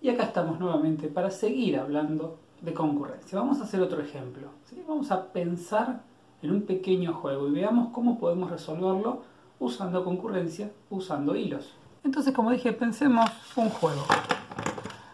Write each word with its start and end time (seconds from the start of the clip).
Y 0.00 0.10
acá 0.10 0.24
estamos 0.24 0.60
nuevamente 0.60 1.08
para 1.08 1.30
seguir 1.30 1.78
hablando 1.78 2.38
de 2.60 2.72
concurrencia. 2.72 3.38
Vamos 3.38 3.60
a 3.60 3.64
hacer 3.64 3.80
otro 3.80 4.00
ejemplo. 4.00 4.48
Vamos 4.86 5.10
a 5.10 5.32
pensar 5.32 6.02
en 6.42 6.52
un 6.52 6.62
pequeño 6.62 7.14
juego 7.14 7.48
y 7.48 7.52
veamos 7.52 7.88
cómo 7.92 8.18
podemos 8.18 8.50
resolverlo 8.50 9.22
usando 9.58 10.04
concurrencia, 10.04 10.70
usando 10.90 11.34
hilos. 11.34 11.74
Entonces, 12.04 12.32
como 12.32 12.50
dije, 12.50 12.72
pensemos 12.72 13.28
un 13.56 13.70
juego. 13.70 14.02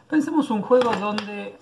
Pensemos 0.09 0.51
un 0.51 0.61
juego 0.61 0.93
donde 1.01 1.57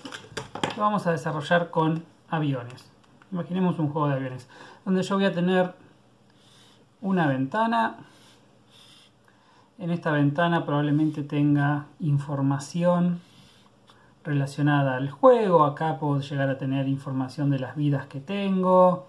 lo 0.76 0.82
vamos 0.82 1.06
a 1.06 1.12
desarrollar 1.12 1.70
con 1.70 2.04
aviones. 2.28 2.90
Imaginemos 3.30 3.78
un 3.78 3.88
juego 3.88 4.08
de 4.08 4.14
aviones, 4.14 4.48
donde 4.84 5.02
yo 5.02 5.14
voy 5.14 5.24
a 5.24 5.32
tener 5.32 5.74
una 7.00 7.28
ventana. 7.28 7.98
En 9.82 9.90
esta 9.90 10.12
ventana 10.12 10.64
probablemente 10.64 11.24
tenga 11.24 11.86
información 11.98 13.20
relacionada 14.22 14.94
al 14.94 15.10
juego. 15.10 15.64
Acá 15.64 15.98
puedo 15.98 16.20
llegar 16.20 16.48
a 16.50 16.56
tener 16.56 16.86
información 16.86 17.50
de 17.50 17.58
las 17.58 17.74
vidas 17.74 18.06
que 18.06 18.20
tengo. 18.20 19.08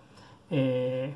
Eh, 0.49 1.13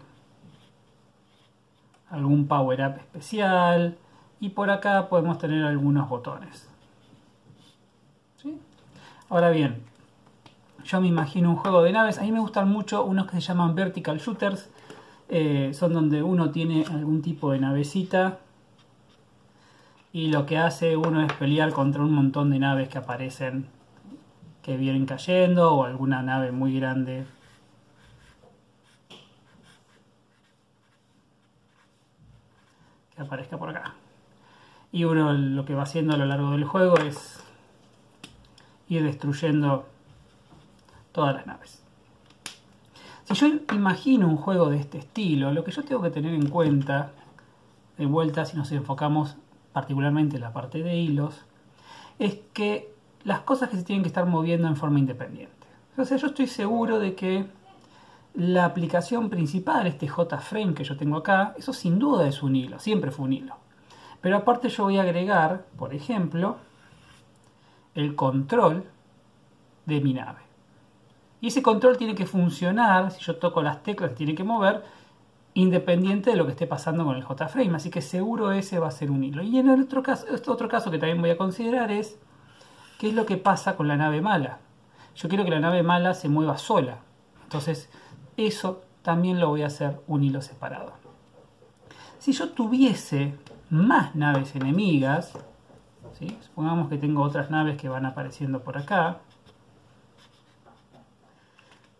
algún 2.11 2.47
power 2.47 2.81
up 2.85 2.97
especial. 2.99 3.97
Y 4.39 4.49
por 4.49 4.69
acá 4.69 5.09
podemos 5.09 5.39
tener 5.39 5.63
algunos 5.63 6.07
botones. 6.07 6.69
Ahora 9.27 9.49
bien, 9.49 9.81
yo 10.83 11.01
me 11.01 11.07
imagino 11.07 11.49
un 11.49 11.55
juego 11.55 11.81
de 11.81 11.93
naves. 11.93 12.19
A 12.19 12.21
mí 12.21 12.31
me 12.31 12.39
gustan 12.39 12.69
mucho 12.69 13.03
unos 13.03 13.25
que 13.25 13.37
se 13.37 13.41
llaman 13.41 13.73
vertical 13.73 14.19
shooters. 14.19 14.69
Eh, 15.29 15.71
son 15.73 15.93
donde 15.93 16.21
uno 16.21 16.51
tiene 16.51 16.85
algún 16.91 17.23
tipo 17.23 17.51
de 17.51 17.57
navecita 17.57 18.37
y 20.17 20.29
lo 20.29 20.47
que 20.47 20.57
hace 20.57 20.97
uno 20.97 21.21
es 21.21 21.31
pelear 21.33 21.71
contra 21.71 22.01
un 22.01 22.11
montón 22.11 22.49
de 22.49 22.57
naves 22.57 22.89
que 22.89 22.97
aparecen 22.97 23.67
que 24.63 24.75
vienen 24.75 25.05
cayendo 25.05 25.75
o 25.75 25.83
alguna 25.83 26.23
nave 26.23 26.51
muy 26.51 26.75
grande. 26.75 27.27
Que 33.15 33.21
aparezca 33.21 33.59
por 33.59 33.69
acá. 33.69 33.93
Y 34.91 35.03
uno 35.03 35.33
lo 35.33 35.65
que 35.65 35.75
va 35.75 35.83
haciendo 35.83 36.15
a 36.15 36.17
lo 36.17 36.25
largo 36.25 36.49
del 36.49 36.63
juego 36.63 36.97
es 36.97 37.43
ir 38.89 39.03
destruyendo 39.03 39.85
todas 41.11 41.35
las 41.35 41.45
naves. 41.45 41.83
Si 43.25 43.35
yo 43.35 43.49
imagino 43.71 44.27
un 44.27 44.37
juego 44.37 44.71
de 44.71 44.77
este 44.77 44.97
estilo, 44.97 45.51
lo 45.51 45.63
que 45.63 45.69
yo 45.69 45.83
tengo 45.83 46.01
que 46.01 46.09
tener 46.09 46.33
en 46.33 46.49
cuenta, 46.49 47.11
de 47.99 48.07
vuelta 48.07 48.45
si 48.45 48.57
nos 48.57 48.71
enfocamos 48.71 49.37
particularmente 49.77 50.37
en 50.37 50.41
la 50.41 50.53
parte 50.53 50.81
de 50.81 50.95
hilos, 50.97 51.45
es 52.17 52.39
que 52.51 52.95
las 53.25 53.41
cosas 53.41 53.69
que 53.69 53.77
se 53.77 53.83
tienen 53.83 54.01
que 54.01 54.07
estar 54.07 54.25
moviendo 54.25 54.67
en 54.67 54.75
forma 54.75 54.97
independiente. 54.97 55.67
Sea, 56.03 56.17
yo 56.17 56.25
estoy 56.25 56.47
seguro 56.47 56.97
de 56.97 57.13
que 57.13 57.45
la 58.33 58.65
aplicación 58.65 59.29
principal, 59.29 59.85
este 59.85 60.07
JFrame 60.07 60.73
que 60.73 60.83
yo 60.83 60.97
tengo 60.97 61.17
acá, 61.17 61.53
eso 61.59 61.73
sin 61.73 61.99
duda 61.99 62.27
es 62.27 62.41
un 62.41 62.55
hilo, 62.55 62.79
siempre 62.79 63.11
fue 63.11 63.25
un 63.25 63.33
hilo. 63.33 63.55
Pero 64.19 64.37
aparte 64.37 64.67
yo 64.69 64.85
voy 64.85 64.97
a 64.97 65.03
agregar, 65.03 65.67
por 65.77 65.93
ejemplo, 65.93 66.57
el 67.93 68.15
control 68.15 68.83
de 69.85 70.01
mi 70.01 70.15
nave. 70.15 70.41
Y 71.39 71.49
ese 71.49 71.61
control 71.61 71.97
tiene 71.97 72.15
que 72.15 72.25
funcionar, 72.25 73.11
si 73.11 73.23
yo 73.23 73.35
toco 73.35 73.61
las 73.61 73.83
teclas, 73.83 74.15
tiene 74.15 74.33
que 74.33 74.43
mover, 74.43 74.83
independiente 75.57 76.29
de 76.29 76.35
lo 76.35 76.45
que 76.45 76.51
esté 76.51 76.67
pasando 76.67 77.03
con 77.03 77.15
el 77.15 77.23
JFrame. 77.23 77.75
Así 77.75 77.89
que 77.89 78.01
seguro 78.01 78.51
ese 78.51 78.77
va 78.77 78.89
a 78.89 78.91
ser 78.91 79.09
un 79.09 79.23
hilo. 79.23 79.41
Y 79.41 79.57
en 79.57 79.69
el 79.69 79.81
otro 79.81 80.03
caso, 80.03 80.27
este 80.27 80.51
otro 80.51 80.69
caso 80.69 80.91
que 80.91 80.99
también 80.99 81.19
voy 81.19 81.31
a 81.31 81.37
considerar 81.37 81.91
es 81.91 82.19
qué 82.99 83.09
es 83.09 83.15
lo 83.15 83.25
que 83.25 83.37
pasa 83.37 83.75
con 83.75 83.87
la 83.87 83.97
nave 83.97 84.21
mala. 84.21 84.59
Yo 85.15 85.29
quiero 85.29 85.43
que 85.45 85.49
la 85.49 85.59
nave 85.59 85.81
mala 85.81 86.13
se 86.13 86.29
mueva 86.29 86.59
sola. 86.59 86.99
Entonces, 87.41 87.89
eso 88.37 88.83
también 89.01 89.39
lo 89.39 89.49
voy 89.49 89.63
a 89.63 89.67
hacer 89.67 89.99
un 90.05 90.23
hilo 90.23 90.43
separado. 90.43 90.93
Si 92.19 92.33
yo 92.33 92.49
tuviese 92.49 93.33
más 93.71 94.15
naves 94.15 94.55
enemigas, 94.55 95.33
supongamos 96.45 96.87
que 96.87 96.97
tengo 96.97 97.23
otras 97.23 97.49
naves 97.49 97.77
que 97.77 97.89
van 97.89 98.05
apareciendo 98.05 98.61
por 98.61 98.77
acá, 98.77 99.21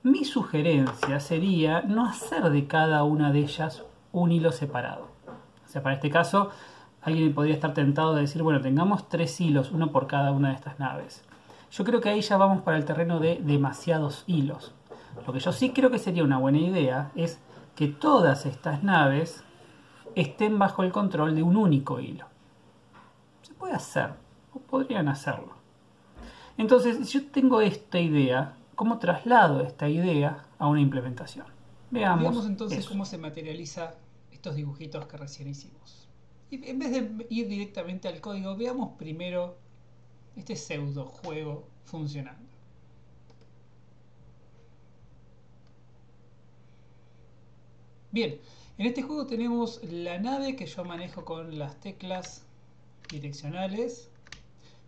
mi 0.07 0.23
sugerencia 0.23 1.19
sería 1.19 1.81
no 1.81 2.05
hacer 2.05 2.49
de 2.49 2.65
cada 2.65 3.03
una 3.03 3.33
de 3.33 3.39
ellas 3.39 3.83
un 4.13 4.31
hilo 4.31 4.53
separado. 4.53 5.09
O 5.65 5.69
sea, 5.69 5.83
para 5.83 5.95
este 5.95 6.09
caso, 6.09 6.49
alguien 7.01 7.33
podría 7.33 7.55
estar 7.55 7.73
tentado 7.73 8.15
de 8.15 8.21
decir, 8.21 8.41
bueno, 8.41 8.61
tengamos 8.61 9.09
tres 9.09 9.39
hilos, 9.41 9.71
uno 9.71 9.91
por 9.91 10.07
cada 10.07 10.31
una 10.31 10.49
de 10.49 10.55
estas 10.55 10.79
naves. 10.79 11.23
Yo 11.71 11.83
creo 11.83 11.99
que 11.99 12.07
ahí 12.07 12.21
ya 12.21 12.37
vamos 12.37 12.61
para 12.61 12.77
el 12.77 12.85
terreno 12.85 13.19
de 13.19 13.41
demasiados 13.43 14.23
hilos. 14.27 14.73
Lo 15.25 15.33
que 15.33 15.39
yo 15.39 15.51
sí 15.51 15.71
creo 15.71 15.91
que 15.91 15.99
sería 15.99 16.23
una 16.23 16.37
buena 16.37 16.59
idea 16.59 17.11
es 17.15 17.39
que 17.75 17.89
todas 17.89 18.45
estas 18.45 18.83
naves 18.83 19.43
estén 20.15 20.57
bajo 20.57 20.83
el 20.83 20.93
control 20.93 21.35
de 21.35 21.43
un 21.43 21.57
único 21.57 21.99
hilo. 21.99 22.25
Se 23.41 23.53
puede 23.53 23.73
hacer, 23.73 24.11
o 24.53 24.59
podrían 24.59 25.09
hacerlo. 25.09 25.57
Entonces, 26.57 26.97
si 27.09 27.19
yo 27.19 27.29
tengo 27.29 27.59
esta 27.59 27.99
idea, 27.99 28.56
¿Cómo 28.77 28.99
traslado 28.99 29.61
esta 29.61 29.89
idea 29.89 30.45
a 30.59 30.67
una 30.67 30.79
implementación? 30.79 31.47
Veamos, 31.89 32.21
Veamos 32.21 32.45
entonces 32.45 32.87
cómo 32.87 33.05
se 33.05 33.17
materializa 33.17 33.95
estos 34.31 34.55
dibujitos 34.55 35.07
que 35.07 35.17
recién 35.17 35.47
hicimos. 35.47 36.07
Y 36.51 36.63
en 36.63 36.77
vez 36.77 36.91
de 36.91 37.25
ir 37.31 37.47
directamente 37.47 38.07
al 38.07 38.21
código, 38.21 38.55
veamos 38.55 38.91
primero 38.99 39.57
este 40.35 40.55
pseudo 40.55 41.07
juego 41.07 41.67
funcionando. 41.85 42.47
Bien, 48.11 48.39
en 48.77 48.85
este 48.85 49.01
juego 49.01 49.25
tenemos 49.25 49.83
la 49.85 50.19
nave 50.19 50.55
que 50.55 50.67
yo 50.67 50.85
manejo 50.85 51.25
con 51.25 51.57
las 51.57 51.79
teclas 51.79 52.45
direccionales, 53.09 54.11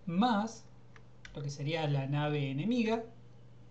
más 0.06 0.64
lo 1.34 1.42
que 1.42 1.50
sería 1.50 1.88
la 1.88 2.06
nave 2.06 2.52
enemiga, 2.52 3.04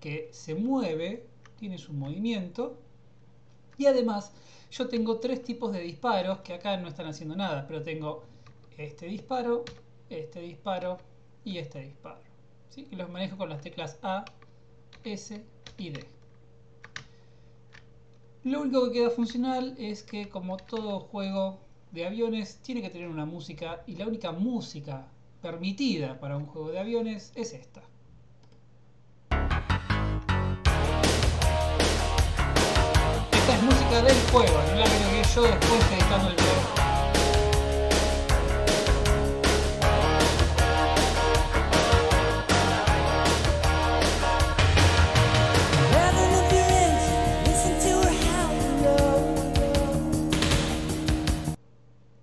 que 0.00 0.28
se 0.32 0.54
mueve, 0.54 1.26
tiene 1.56 1.78
su 1.78 1.92
movimiento. 1.92 2.78
Y 3.76 3.86
además, 3.86 4.32
yo 4.70 4.88
tengo 4.88 5.18
tres 5.18 5.42
tipos 5.42 5.72
de 5.72 5.80
disparos 5.80 6.40
que 6.40 6.54
acá 6.54 6.76
no 6.76 6.88
están 6.88 7.06
haciendo 7.06 7.36
nada, 7.36 7.66
pero 7.66 7.82
tengo 7.82 8.24
este 8.76 9.06
disparo, 9.06 9.64
este 10.10 10.40
disparo 10.40 10.98
y 11.44 11.58
este 11.58 11.80
disparo. 11.80 12.20
los 12.92 13.10
manejo 13.10 13.36
con 13.36 13.48
las 13.48 13.60
teclas 13.60 13.98
A, 14.02 14.24
S 15.04 15.44
y 15.78 15.90
D. 15.90 16.04
Lo 18.44 18.62
único 18.62 18.86
que 18.86 18.98
queda 18.98 19.10
funcional 19.10 19.74
es 19.78 20.02
que 20.02 20.28
como 20.28 20.56
todo 20.56 21.00
juego 21.00 21.60
de 21.90 22.06
aviones 22.06 22.58
tiene 22.62 22.82
que 22.82 22.90
tener 22.90 23.08
una 23.08 23.24
música 23.24 23.82
y 23.86 23.96
la 23.96 24.06
única 24.06 24.32
música 24.32 25.08
permitida 25.42 26.20
para 26.20 26.36
un 26.36 26.46
juego 26.46 26.70
de 26.70 26.78
aviones 26.78 27.32
es 27.34 27.52
esta. 27.52 27.82
Música 33.88 34.02
del 34.02 34.30
juego, 34.30 34.62
no 34.68 34.74
la 34.74 34.84
agregué 34.84 35.22
yo 35.34 35.42
después 35.42 35.92
editando 35.92 36.28
el 36.28 36.36
video. 36.36 36.48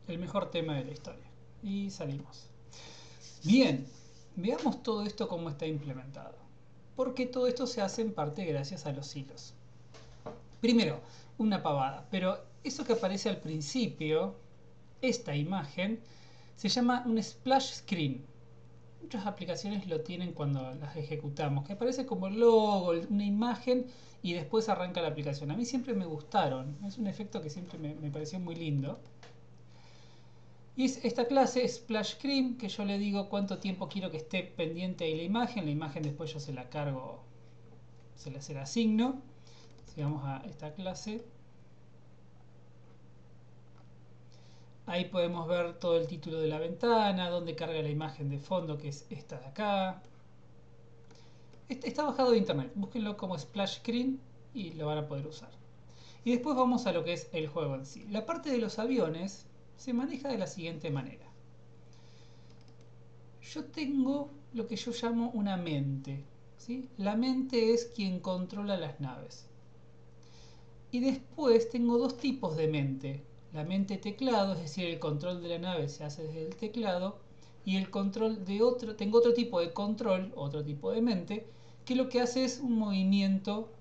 El 0.08 0.20
mejor 0.20 0.52
tema 0.52 0.76
de 0.76 0.86
la 0.86 0.92
historia. 0.92 1.26
Y 1.64 1.90
salimos. 1.90 2.48
Bien, 3.44 3.88
veamos 4.36 4.84
todo 4.84 5.04
esto 5.04 5.28
cómo 5.28 5.50
está 5.50 5.66
implementado. 5.66 6.36
Porque 6.96 7.26
todo 7.26 7.48
esto 7.48 7.68
se 7.68 7.82
hace 7.82 8.02
en 8.02 8.14
parte 8.14 8.46
gracias 8.46 8.86
a 8.86 8.92
los 8.92 9.16
hilos. 9.16 9.54
Primero, 10.62 11.00
una 11.38 11.62
pavada. 11.62 12.08
Pero 12.12 12.40
eso 12.64 12.84
que 12.84 12.94
aparece 12.94 13.30
al 13.30 13.38
principio, 13.38 14.36
esta 15.02 15.36
imagen, 15.36 16.00
se 16.56 16.70
llama 16.70 17.04
un 17.06 17.22
splash 17.22 17.74
screen. 17.74 18.26
Muchas 19.02 19.26
aplicaciones 19.28 19.88
lo 19.88 20.02
tienen 20.02 20.34
cuando 20.34 20.74
las 20.76 20.96
ejecutamos, 20.96 21.66
que 21.66 21.74
aparece 21.74 22.06
como 22.06 22.30
logo, 22.30 22.92
una 23.10 23.26
imagen 23.26 23.86
y 24.24 24.34
después 24.34 24.68
arranca 24.70 25.02
la 25.02 25.10
aplicación. 25.10 25.52
A 25.52 25.56
mí 25.56 25.66
siempre 25.66 25.94
me 25.94 26.06
gustaron, 26.06 26.78
es 26.86 26.98
un 26.98 27.08
efecto 27.08 27.42
que 27.42 27.50
siempre 27.50 27.78
me, 27.78 27.94
me 27.96 28.10
pareció 28.10 28.40
muy 28.40 28.56
lindo. 28.56 29.00
Y 30.76 30.86
es 30.86 31.06
esta 31.06 31.26
clase 31.26 31.66
splash 31.68 32.16
screen 32.16 32.58
que 32.58 32.68
yo 32.68 32.84
le 32.84 32.98
digo 32.98 33.30
cuánto 33.30 33.60
tiempo 33.60 33.88
quiero 33.88 34.12
que 34.12 34.18
esté 34.18 34.44
pendiente 34.44 35.06
ahí 35.06 35.16
la 35.16 35.24
imagen. 35.24 35.66
La 35.66 35.72
imagen 35.72 36.04
después 36.04 36.34
yo 36.34 36.40
se 36.40 36.52
la 36.52 36.70
cargo, 36.70 37.24
se 38.16 38.32
la, 38.32 38.42
se 38.42 38.54
la 38.54 38.64
asigno 38.64 39.22
si 39.96 40.02
vamos 40.02 40.24
a 40.26 40.44
esta 40.46 40.74
clase, 40.74 41.26
Ahí 44.88 45.06
podemos 45.06 45.48
ver 45.48 45.80
todo 45.80 45.98
el 45.98 46.08
título 46.08 46.40
de 46.40 46.48
la 46.48 46.60
ventana, 46.60 47.30
dónde 47.30 47.56
carga 47.56 47.82
la 47.82 47.90
imagen 47.90 48.30
de 48.30 48.38
fondo, 48.38 48.78
que 48.78 48.90
es 48.90 49.08
esta 49.10 49.40
de 49.40 49.48
acá. 49.48 50.04
Está 51.70 52.04
bajado 52.04 52.32
de 52.32 52.38
internet, 52.38 52.72
búsquenlo 52.76 53.18
como 53.18 53.38
splash 53.38 53.80
screen 53.80 54.20
y 54.54 54.74
lo 54.74 54.86
van 54.86 55.00
a 55.00 55.08
poder 55.08 55.26
usar. 55.26 55.50
Y 56.24 56.32
después 56.32 56.56
vamos 56.56 56.86
a 56.86 56.92
lo 56.92 57.04
que 57.04 57.14
es 57.14 57.30
el 57.34 57.48
juego 57.48 57.74
en 57.76 57.86
sí. 57.88 58.06
La 58.12 58.28
parte 58.28 58.52
de 58.52 58.60
los 58.60 58.78
aviones 58.78 59.48
se 59.76 59.94
maneja 59.94 60.30
de 60.30 60.38
la 60.38 60.48
siguiente 60.48 60.92
manera. 60.92 61.26
Yo 63.42 63.66
tengo 63.66 64.30
lo 64.54 64.68
que 64.68 64.76
yo 64.76 64.92
llamo 64.92 65.32
una 65.32 65.58
mente. 65.58 66.24
¿sí? 66.58 66.90
La 66.98 67.16
mente 67.16 67.74
es 67.74 67.86
quien 67.86 68.20
controla 68.20 68.78
las 68.78 69.00
naves. 69.00 69.48
Y 70.96 71.02
después 71.02 71.70
tengo 71.70 71.98
dos 71.98 72.16
tipos 72.16 72.56
de 72.56 72.70
mente. 72.70 73.22
La 73.52 73.66
mente 73.66 73.98
teclado, 73.98 74.54
es 74.54 74.62
decir, 74.62 74.86
el 74.86 74.98
control 74.98 75.44
de 75.44 75.50
la 75.50 75.60
nave 75.60 75.90
se 75.90 76.06
hace 76.06 76.24
desde 76.24 76.46
el 76.46 76.56
teclado. 76.56 77.20
Y 77.66 77.76
el 77.76 77.90
control 77.90 78.46
de 78.46 78.62
otro, 78.62 78.96
tengo 78.96 79.18
otro 79.18 79.34
tipo 79.34 79.60
de 79.60 79.74
control, 79.74 80.32
otro 80.38 80.64
tipo 80.64 80.94
de 80.94 81.02
mente, 81.02 81.46
que 81.84 81.96
lo 81.96 82.08
que 82.08 82.22
hace 82.22 82.46
es 82.46 82.62
un 82.62 82.80
movimiento 82.80 83.74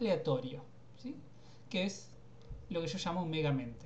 aleatorio, 0.00 0.62
¿sí? 1.02 1.16
que 1.68 1.84
es 1.84 2.08
lo 2.70 2.80
que 2.80 2.86
yo 2.86 2.98
llamo 3.04 3.26
megamente. 3.26 3.84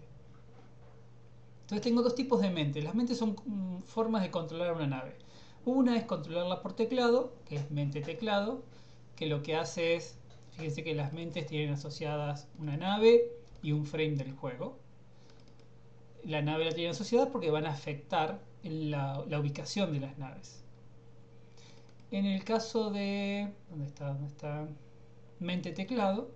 Entonces 1.63 1.83
tengo 1.83 2.03
dos 2.03 2.15
tipos 2.15 2.41
de 2.43 2.51
mente. 2.51 2.81
Las 2.81 2.95
mentes 2.95 3.19
son 3.19 3.35
mm, 3.45 3.81
formas 3.81 4.23
de 4.23 4.31
controlar 4.31 4.73
una 4.75 4.87
nave. 4.87 5.17
Una 5.65 5.97
es 5.97 6.05
controlarla 6.05 6.63
por 6.63 6.75
teclado, 6.75 7.33
que 7.45 7.57
es 7.57 7.73
mente 7.73 8.01
teclado, 8.03 8.63
que 9.17 9.27
lo 9.27 9.43
que 9.43 9.57
hace 9.57 9.97
es, 9.97 10.20
fíjense 10.61 10.85
que 10.85 10.95
las 10.95 11.15
mentes 11.15 11.47
tienen 11.47 11.73
asociadas 11.73 12.47
una 12.59 12.77
nave 12.77 13.33
y 13.63 13.73
un 13.73 13.87
frame 13.87 14.17
del 14.17 14.33
juego. 14.33 14.79
La 16.23 16.43
nave 16.43 16.67
la 16.67 16.73
tienen 16.73 16.91
asociada 16.91 17.31
porque 17.31 17.51
van 17.51 17.65
a 17.67 17.71
afectar 17.71 18.41
la, 18.63 19.25
ubicación 19.41 19.91
de 19.93 20.01
las 20.01 20.19
naves. 20.19 20.63
En 22.11 22.27
el 22.27 22.45
caso 22.45 22.91
de... 22.91 23.51
¿Dónde 23.71 23.87
está? 23.87 24.09
¿Dónde 24.09 24.27
está? 24.27 24.69
Mente 25.39 25.73
teclado. 25.73 26.31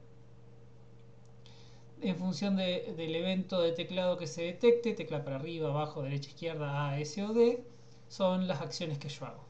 En 2.00 2.16
función 2.16 2.56
de, 2.56 2.94
del 2.96 3.14
evento 3.14 3.60
de 3.60 3.72
teclado 3.72 4.16
que 4.16 4.26
se 4.26 4.42
detecte, 4.42 4.94
tecla 4.94 5.22
para 5.22 5.36
arriba, 5.36 5.68
abajo, 5.68 6.02
derecha, 6.02 6.30
izquierda, 6.30 6.88
A, 6.88 6.98
S 6.98 7.22
o 7.22 7.34
D, 7.34 7.62
son 8.08 8.48
las 8.48 8.62
acciones 8.62 8.98
que 8.98 9.10
yo 9.10 9.26
hago. 9.26 9.44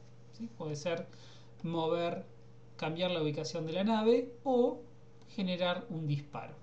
Puede 0.57 0.75
ser 0.75 1.07
mover, 1.63 2.25
cambiar 2.77 3.11
la 3.11 3.21
ubicación 3.21 3.65
de 3.65 3.73
la 3.73 3.83
nave 3.83 4.33
o 4.43 4.81
generar 5.35 5.85
un 5.89 6.07
disparo. 6.07 6.53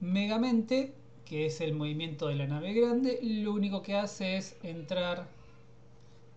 Megamente, 0.00 0.94
que 1.24 1.46
es 1.46 1.60
el 1.60 1.74
movimiento 1.74 2.28
de 2.28 2.36
la 2.36 2.46
nave 2.46 2.72
grande, 2.74 3.18
lo 3.22 3.52
único 3.52 3.82
que 3.82 3.96
hace 3.96 4.36
es 4.36 4.56
entrar 4.62 5.26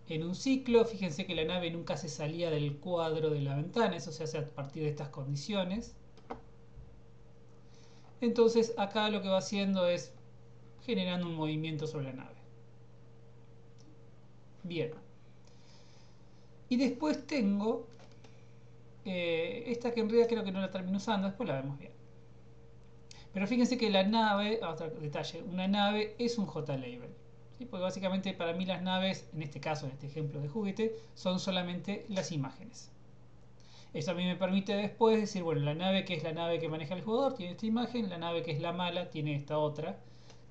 en 0.08 0.24
un 0.24 0.34
ciclo. 0.34 0.84
Fíjense 0.84 1.26
que 1.26 1.34
la 1.34 1.44
nave 1.44 1.70
nunca 1.70 1.96
se 1.96 2.08
salía 2.08 2.50
del 2.50 2.76
cuadro 2.78 3.30
de 3.30 3.40
la 3.42 3.56
ventana, 3.56 3.96
eso 3.96 4.12
se 4.12 4.24
hace 4.24 4.38
a 4.38 4.46
partir 4.46 4.82
de 4.82 4.88
estas 4.88 5.08
condiciones. 5.08 5.94
Entonces 8.20 8.74
acá 8.76 9.08
lo 9.08 9.22
que 9.22 9.28
va 9.28 9.38
haciendo 9.38 9.86
es 9.86 10.12
generando 10.84 11.26
un 11.26 11.36
movimiento 11.36 11.86
sobre 11.86 12.06
la 12.06 12.12
nave. 12.12 12.36
Bien. 14.62 14.92
Y 16.70 16.76
después 16.76 17.26
tengo 17.26 17.88
eh, 19.04 19.64
esta 19.66 19.90
que 19.92 20.00
en 20.00 20.08
realidad 20.08 20.28
creo 20.28 20.44
que 20.44 20.52
no 20.52 20.60
la 20.60 20.70
termino 20.70 20.98
usando, 20.98 21.26
después 21.26 21.48
la 21.48 21.56
vemos 21.56 21.78
bien. 21.78 21.90
Pero 23.32 23.46
fíjense 23.48 23.76
que 23.76 23.90
la 23.90 24.04
nave, 24.04 24.60
otro 24.62 24.88
detalle, 24.88 25.42
una 25.42 25.66
nave 25.66 26.14
es 26.18 26.38
un 26.38 26.46
J-label. 26.46 27.10
Porque 27.68 27.82
básicamente 27.82 28.32
para 28.34 28.52
mí 28.52 28.64
las 28.64 28.82
naves, 28.82 29.28
en 29.34 29.42
este 29.42 29.60
caso, 29.60 29.86
en 29.86 29.92
este 29.92 30.06
ejemplo 30.06 30.40
de 30.40 30.48
juguete, 30.48 30.94
son 31.14 31.40
solamente 31.40 32.06
las 32.08 32.30
imágenes. 32.30 32.92
Eso 33.92 34.12
a 34.12 34.14
mí 34.14 34.24
me 34.24 34.36
permite 34.36 34.76
después 34.76 35.20
decir, 35.20 35.42
bueno, 35.42 35.62
la 35.62 35.74
nave 35.74 36.04
que 36.04 36.14
es 36.14 36.22
la 36.22 36.32
nave 36.32 36.60
que 36.60 36.68
maneja 36.68 36.94
el 36.94 37.02
jugador 37.02 37.34
tiene 37.34 37.52
esta 37.52 37.66
imagen, 37.66 38.08
la 38.08 38.18
nave 38.18 38.44
que 38.44 38.52
es 38.52 38.60
la 38.60 38.72
mala 38.72 39.10
tiene 39.10 39.34
esta 39.34 39.58
otra. 39.58 39.98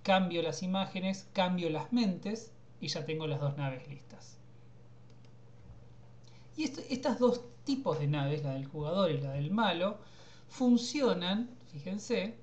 Cambio 0.03 0.41
las 0.41 0.63
imágenes, 0.63 1.29
cambio 1.31 1.69
las 1.69 1.93
mentes 1.93 2.51
y 2.81 2.89
ya 2.89 3.05
tengo 3.05 3.25
las 3.25 3.39
dos 3.39 3.57
naves 3.57 3.87
listas. 3.87 4.38
Y 6.59 6.65
estos 6.65 7.19
dos 7.19 7.41
tipos 7.63 7.99
de 7.99 8.07
naves, 8.07 8.43
la 8.43 8.51
del 8.51 8.65
jugador 8.65 9.11
y 9.11 9.21
la 9.21 9.31
del 9.31 9.49
malo, 9.49 9.97
funcionan, 10.49 11.49
fíjense, 11.71 12.35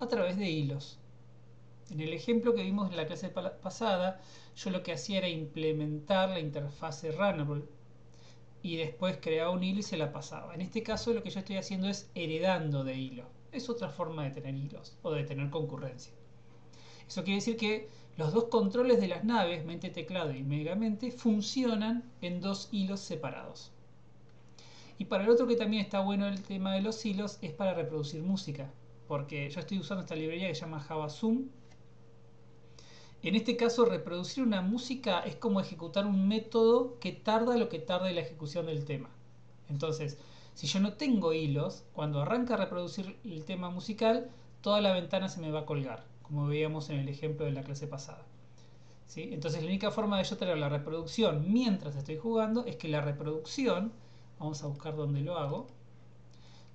a 0.00 0.08
través 0.08 0.36
de 0.36 0.50
hilos. 0.50 0.98
En 1.90 2.00
el 2.00 2.14
ejemplo 2.14 2.52
que 2.52 2.64
vimos 2.64 2.90
en 2.90 2.96
la 2.96 3.06
clase 3.06 3.28
pasada, 3.28 4.20
yo 4.56 4.70
lo 4.70 4.82
que 4.82 4.94
hacía 4.94 5.18
era 5.18 5.28
implementar 5.28 6.30
la 6.30 6.40
interfase 6.40 7.12
Runnable 7.12 7.62
y 8.60 8.74
después 8.74 9.18
creaba 9.22 9.50
un 9.52 9.62
hilo 9.62 9.78
y 9.78 9.84
se 9.84 9.96
la 9.96 10.12
pasaba. 10.12 10.52
En 10.52 10.60
este 10.60 10.82
caso 10.82 11.14
lo 11.14 11.22
que 11.22 11.30
yo 11.30 11.38
estoy 11.38 11.58
haciendo 11.58 11.88
es 11.88 12.10
heredando 12.16 12.82
de 12.82 12.96
hilo. 12.96 13.26
Es 13.52 13.70
otra 13.70 13.88
forma 13.88 14.24
de 14.24 14.32
tener 14.32 14.56
hilos 14.56 14.98
o 15.02 15.12
de 15.12 15.22
tener 15.22 15.48
concurrencia. 15.48 16.12
Eso 17.12 17.24
quiere 17.24 17.40
decir 17.40 17.58
que 17.58 17.90
los 18.16 18.32
dos 18.32 18.44
controles 18.44 18.98
de 18.98 19.06
las 19.06 19.22
naves, 19.22 19.66
mente 19.66 19.90
teclado 19.90 20.32
y 20.32 20.42
megamente, 20.42 21.10
funcionan 21.10 22.10
en 22.22 22.40
dos 22.40 22.70
hilos 22.72 23.00
separados. 23.00 23.70
Y 24.96 25.04
para 25.04 25.24
el 25.24 25.28
otro 25.28 25.46
que 25.46 25.56
también 25.56 25.84
está 25.84 26.00
bueno 26.00 26.26
el 26.26 26.42
tema 26.42 26.74
de 26.74 26.80
los 26.80 27.04
hilos 27.04 27.36
es 27.42 27.52
para 27.52 27.74
reproducir 27.74 28.22
música. 28.22 28.72
Porque 29.08 29.50
yo 29.50 29.60
estoy 29.60 29.78
usando 29.78 30.04
esta 30.04 30.16
librería 30.16 30.48
que 30.48 30.54
se 30.54 30.62
llama 30.62 30.80
Java 30.80 31.10
Zoom 31.10 31.48
en 33.22 33.36
este 33.36 33.56
caso, 33.58 33.84
reproducir 33.84 34.42
una 34.42 34.62
música 34.62 35.20
es 35.20 35.36
como 35.36 35.60
ejecutar 35.60 36.06
un 36.06 36.26
método 36.26 36.98
que 36.98 37.12
tarda 37.12 37.58
lo 37.58 37.68
que 37.68 37.78
tarde 37.78 38.14
la 38.14 38.22
ejecución 38.22 38.64
del 38.64 38.86
tema. 38.86 39.10
Entonces, 39.68 40.18
si 40.54 40.66
yo 40.66 40.80
no 40.80 40.94
tengo 40.94 41.34
hilos, 41.34 41.84
cuando 41.92 42.22
arranca 42.22 42.54
a 42.54 42.56
reproducir 42.56 43.16
el 43.22 43.44
tema 43.44 43.68
musical, 43.68 44.30
toda 44.62 44.80
la 44.80 44.92
ventana 44.92 45.28
se 45.28 45.40
me 45.40 45.52
va 45.52 45.60
a 45.60 45.66
colgar, 45.66 46.04
como 46.22 46.46
veíamos 46.46 46.90
en 46.90 46.98
el 46.98 47.08
ejemplo 47.08 47.46
de 47.46 47.52
la 47.52 47.62
clase 47.62 47.86
pasada. 47.86 48.24
¿Sí? 49.06 49.28
Entonces, 49.32 49.62
la 49.62 49.68
única 49.68 49.90
forma 49.90 50.18
de 50.18 50.24
yo 50.24 50.36
tener 50.36 50.56
la 50.58 50.68
reproducción 50.68 51.52
mientras 51.52 51.96
estoy 51.96 52.16
jugando 52.16 52.64
es 52.64 52.76
que 52.76 52.88
la 52.88 53.00
reproducción, 53.02 53.92
vamos 54.38 54.62
a 54.62 54.68
buscar 54.68 54.96
dónde 54.96 55.20
lo 55.20 55.36
hago, 55.36 55.66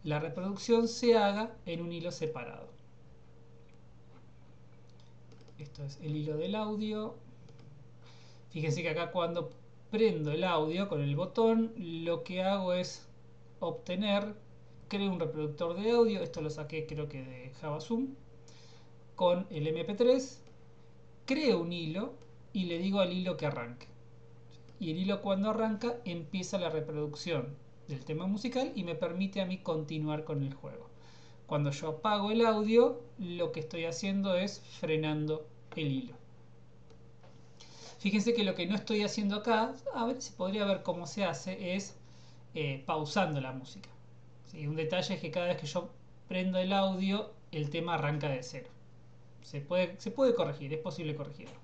la 0.04 0.20
reproducción 0.20 0.88
se 0.88 1.18
haga 1.18 1.56
en 1.66 1.82
un 1.82 1.92
hilo 1.92 2.12
separado 2.12 2.78
esto 5.60 5.84
es 5.84 6.00
el 6.02 6.16
hilo 6.16 6.38
del 6.38 6.56
audio 6.56 7.16
fíjense 8.52 8.82
que 8.84 8.90
acá 8.90 9.12
cuando 9.12 9.50
prendo 9.90 10.32
el 10.32 10.44
audio 10.44 10.88
con 10.88 11.02
el 11.02 11.16
botón 11.16 11.74
lo 11.78 12.24
que 12.24 12.44
hago 12.44 12.74
es 12.74 13.08
obtener 13.60 14.36
creo 14.88 15.12
un 15.12 15.20
reproductor 15.20 15.76
de 15.76 15.92
audio 15.92 16.22
esto 16.22 16.42
lo 16.42 16.50
saqué 16.50 16.86
creo 16.86 17.10
que 17.10 17.24
de 17.24 17.52
Java 17.60 17.82
Zoom 17.82 18.10
con 19.18 19.46
el 19.50 19.68
mp3 19.68 20.38
creo 21.26 21.60
un 21.60 21.74
hilo 21.74 22.14
y 22.54 22.68
le 22.68 22.78
digo 22.78 23.02
al 23.02 23.12
hilo 23.12 23.36
que 23.36 23.48
arranque 23.48 23.88
y 24.80 24.92
el 24.92 25.00
hilo 25.00 25.22
cuando 25.22 25.50
arranca 25.50 25.98
empieza 26.06 26.58
la 26.58 26.70
reproducción 26.70 27.58
del 27.90 28.06
tema 28.06 28.28
musical 28.28 28.72
y 28.76 28.86
me 28.86 28.96
permite 28.96 29.42
a 29.42 29.46
mí 29.46 29.58
continuar 29.58 30.24
con 30.24 30.42
el 30.42 30.54
juego 30.54 30.88
cuando 31.48 31.72
yo 31.72 31.88
apago 31.88 32.30
el 32.30 32.46
audio, 32.46 33.02
lo 33.18 33.54
que 33.54 33.62
estoy 33.62 33.86
haciendo 33.86 34.36
es 34.36 34.60
frenando 34.82 35.48
el 35.78 35.92
hilo. 35.94 36.14
Fíjense 38.00 38.34
que 38.34 38.44
lo 38.44 38.54
que 38.54 38.68
no 38.68 38.76
estoy 38.76 39.02
haciendo 39.04 39.38
acá, 39.38 39.74
a 39.96 40.06
ver 40.06 40.22
si 40.22 40.34
podría 40.34 40.66
ver 40.66 40.84
cómo 40.84 41.08
se 41.08 41.24
hace, 41.24 41.76
es 41.76 41.96
eh, 42.54 42.84
pausando 42.86 43.40
la 43.40 43.54
música. 43.54 43.90
Un 44.54 44.76
detalle 44.76 45.16
es 45.16 45.22
que 45.22 45.32
cada 45.32 45.48
vez 45.48 45.58
que 45.58 45.68
yo 45.68 45.90
prendo 46.28 46.58
el 46.60 46.74
audio, 46.74 47.32
el 47.52 47.70
tema 47.70 47.96
arranca 47.96 48.28
de 48.28 48.44
cero. 48.44 48.70
Se 49.42 49.62
puede, 49.62 50.00
se 50.00 50.12
puede 50.12 50.36
corregir, 50.36 50.74
es 50.74 50.80
posible 50.80 51.16
corregirlo. 51.16 51.56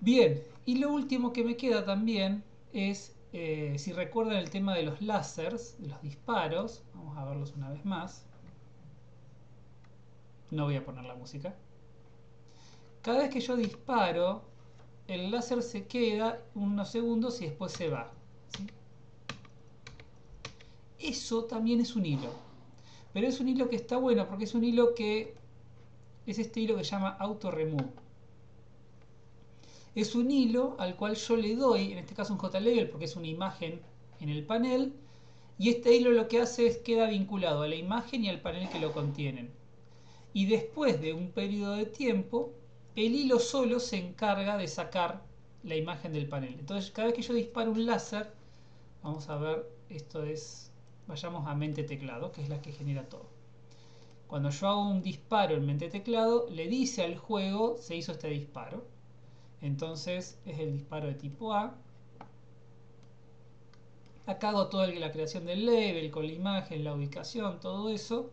Bien, 0.00 0.42
y 0.64 0.78
lo 0.78 0.92
último 0.92 1.32
que 1.32 1.44
me 1.44 1.56
queda 1.56 1.84
también 1.84 2.44
es 2.72 3.16
eh, 3.32 3.74
si 3.78 3.92
recuerdan 3.92 4.36
el 4.36 4.48
tema 4.48 4.74
de 4.74 4.82
los 4.84 5.02
láseres, 5.02 5.76
de 5.78 5.88
los 5.88 6.00
disparos, 6.00 6.82
vamos 6.94 7.16
a 7.18 7.24
verlos 7.24 7.52
una 7.56 7.70
vez 7.70 7.84
más. 7.84 8.24
No 10.50 10.64
voy 10.64 10.76
a 10.76 10.84
poner 10.84 11.04
la 11.04 11.14
música. 11.14 11.54
Cada 13.02 13.18
vez 13.18 13.30
que 13.30 13.40
yo 13.40 13.56
disparo, 13.56 14.42
el 15.08 15.30
láser 15.30 15.62
se 15.62 15.86
queda 15.86 16.42
unos 16.54 16.90
segundos 16.90 17.40
y 17.42 17.46
después 17.46 17.72
se 17.72 17.90
va. 17.90 18.10
Eso 20.98 21.44
también 21.44 21.80
es 21.80 21.94
un 21.96 22.06
hilo. 22.06 22.30
Pero 23.12 23.26
es 23.26 23.40
un 23.40 23.48
hilo 23.48 23.68
que 23.68 23.76
está 23.76 23.98
bueno 23.98 24.26
porque 24.26 24.44
es 24.44 24.54
un 24.54 24.64
hilo 24.64 24.94
que 24.94 25.34
es 26.30 26.38
este 26.38 26.60
hilo 26.60 26.76
que 26.76 26.84
se 26.84 26.90
llama 26.90 27.16
auto 27.18 27.50
remove 27.50 28.08
es 30.00 30.14
un 30.14 30.30
hilo 30.30 30.76
al 30.78 30.96
cual 30.96 31.16
yo 31.16 31.36
le 31.36 31.56
doy, 31.56 31.92
en 31.92 31.98
este 31.98 32.14
caso 32.14 32.32
un 32.32 32.38
JLabel 32.38 32.88
porque 32.88 33.06
es 33.06 33.16
una 33.16 33.26
imagen 33.26 33.80
en 34.20 34.28
el 34.28 34.44
panel, 34.44 34.92
y 35.58 35.70
este 35.70 35.94
hilo 35.96 36.12
lo 36.12 36.28
que 36.28 36.40
hace 36.40 36.66
es 36.68 36.78
queda 36.78 37.08
vinculado 37.08 37.62
a 37.62 37.68
la 37.68 37.74
imagen 37.74 38.24
y 38.24 38.28
al 38.28 38.40
panel 38.40 38.68
que 38.68 38.78
lo 38.78 38.92
contienen. 38.92 39.50
y 40.34 40.46
después 40.46 41.00
de 41.00 41.14
un 41.14 41.32
periodo 41.32 41.74
de 41.74 41.86
tiempo, 41.86 42.52
el 42.94 43.14
hilo 43.14 43.40
solo 43.40 43.80
se 43.80 43.96
encarga 43.96 44.56
de 44.56 44.68
sacar 44.68 45.24
la 45.64 45.74
imagen 45.74 46.12
del 46.12 46.28
panel. 46.28 46.54
Entonces, 46.58 46.90
cada 46.92 47.06
vez 47.08 47.16
que 47.16 47.22
yo 47.22 47.34
disparo 47.34 47.72
un 47.72 47.86
láser, 47.86 48.30
vamos 49.02 49.28
a 49.28 49.36
ver, 49.36 49.68
esto 49.88 50.22
es, 50.22 50.70
vayamos 51.08 51.46
a 51.48 51.54
mente 51.54 51.82
teclado, 51.82 52.30
que 52.30 52.42
es 52.42 52.48
la 52.48 52.60
que 52.62 52.72
genera 52.72 53.08
todo. 53.08 53.37
Cuando 54.28 54.50
yo 54.50 54.68
hago 54.68 54.88
un 54.90 55.02
disparo 55.02 55.56
en 55.56 55.64
mente 55.64 55.88
teclado, 55.88 56.46
le 56.50 56.68
dice 56.68 57.02
al 57.02 57.16
juego, 57.16 57.78
se 57.80 57.96
hizo 57.96 58.12
este 58.12 58.28
disparo. 58.28 58.84
Entonces, 59.62 60.38
es 60.44 60.58
el 60.58 60.74
disparo 60.74 61.08
de 61.08 61.14
tipo 61.14 61.54
A. 61.54 61.74
Acá 64.26 64.50
hago 64.50 64.68
toda 64.68 64.86
la 64.86 65.10
creación 65.12 65.46
del 65.46 65.64
level, 65.64 66.10
con 66.10 66.26
la 66.26 66.32
imagen, 66.32 66.84
la 66.84 66.94
ubicación, 66.94 67.58
todo 67.58 67.88
eso. 67.88 68.30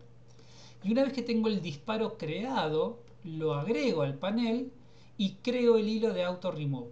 Y 0.83 0.91
una 0.91 1.05
vez 1.05 1.13
que 1.13 1.23
tengo 1.23 1.47
el 1.47 1.61
disparo 1.61 2.17
creado, 2.17 2.99
lo 3.23 3.53
agrego 3.53 4.01
al 4.01 4.15
panel 4.15 4.73
y 5.17 5.35
creo 5.35 5.77
el 5.77 5.87
hilo 5.87 6.13
de 6.13 6.25
auto 6.25 6.51
remove, 6.51 6.91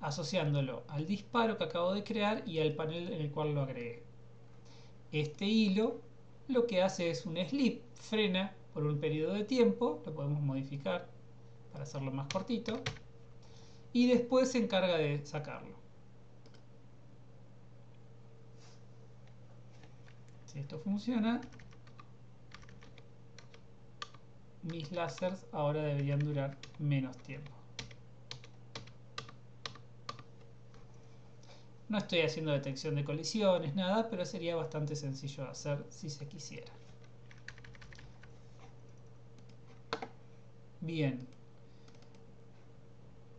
asociándolo 0.00 0.84
al 0.86 1.08
disparo 1.08 1.58
que 1.58 1.64
acabo 1.64 1.92
de 1.92 2.04
crear 2.04 2.48
y 2.48 2.60
al 2.60 2.74
panel 2.74 3.12
en 3.12 3.20
el 3.20 3.32
cual 3.32 3.52
lo 3.52 3.62
agregué. 3.62 4.04
Este 5.10 5.46
hilo 5.46 6.07
lo 6.48 6.66
que 6.66 6.82
hace 6.82 7.10
es 7.10 7.26
un 7.26 7.36
slip, 7.36 7.82
frena 7.94 8.52
por 8.72 8.84
un 8.84 8.98
periodo 8.98 9.34
de 9.34 9.44
tiempo, 9.44 10.02
lo 10.04 10.14
podemos 10.14 10.40
modificar 10.40 11.08
para 11.72 11.84
hacerlo 11.84 12.10
más 12.10 12.26
cortito, 12.32 12.80
y 13.92 14.08
después 14.08 14.52
se 14.52 14.58
encarga 14.58 14.96
de 14.96 15.24
sacarlo. 15.24 15.76
Si 20.46 20.58
esto 20.58 20.78
funciona, 20.78 21.40
mis 24.62 24.90
láseres 24.92 25.46
ahora 25.52 25.82
deberían 25.82 26.18
durar 26.20 26.56
menos 26.78 27.16
tiempo. 27.18 27.57
No 31.88 31.98
estoy 31.98 32.20
haciendo 32.20 32.52
detección 32.52 32.94
de 32.96 33.04
colisiones, 33.04 33.74
nada, 33.74 34.08
pero 34.10 34.24
sería 34.24 34.56
bastante 34.56 34.94
sencillo 34.94 35.44
de 35.44 35.50
hacer 35.50 35.84
si 35.88 36.10
se 36.10 36.26
quisiera. 36.28 36.72
Bien. 40.80 41.26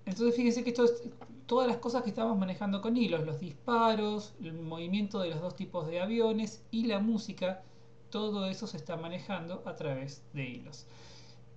Entonces 0.05 0.35
fíjense 0.35 0.63
que 0.63 0.71
esto 0.71 0.85
es 0.85 1.03
todas 1.45 1.67
las 1.67 1.77
cosas 1.77 2.03
que 2.03 2.09
estamos 2.09 2.37
manejando 2.37 2.81
con 2.81 2.97
hilos, 2.97 3.25
los 3.25 3.39
disparos, 3.39 4.33
el 4.41 4.53
movimiento 4.53 5.19
de 5.19 5.29
los 5.29 5.41
dos 5.41 5.55
tipos 5.55 5.87
de 5.87 5.99
aviones 5.99 6.63
y 6.71 6.85
la 6.85 6.99
música, 6.99 7.63
todo 8.09 8.45
eso 8.45 8.67
se 8.67 8.77
está 8.77 8.97
manejando 8.97 9.63
a 9.65 9.75
través 9.75 10.23
de 10.33 10.47
hilos. 10.47 10.85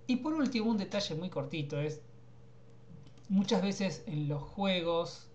Y 0.06 0.16
por 0.16 0.34
último, 0.34 0.70
un 0.70 0.78
detalle 0.78 1.14
muy 1.14 1.30
cortito 1.30 1.80
es, 1.80 2.00
muchas 3.28 3.62
veces 3.62 4.02
en 4.06 4.28
los 4.28 4.42
juegos 4.42 5.28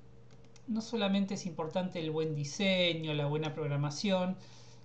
no 0.68 0.82
solamente 0.82 1.36
es 1.36 1.46
importante 1.46 2.00
el 2.00 2.12
buen 2.12 2.36
diseño, 2.36 3.14
la 3.14 3.26
buena 3.26 3.54
programación, 3.54 4.36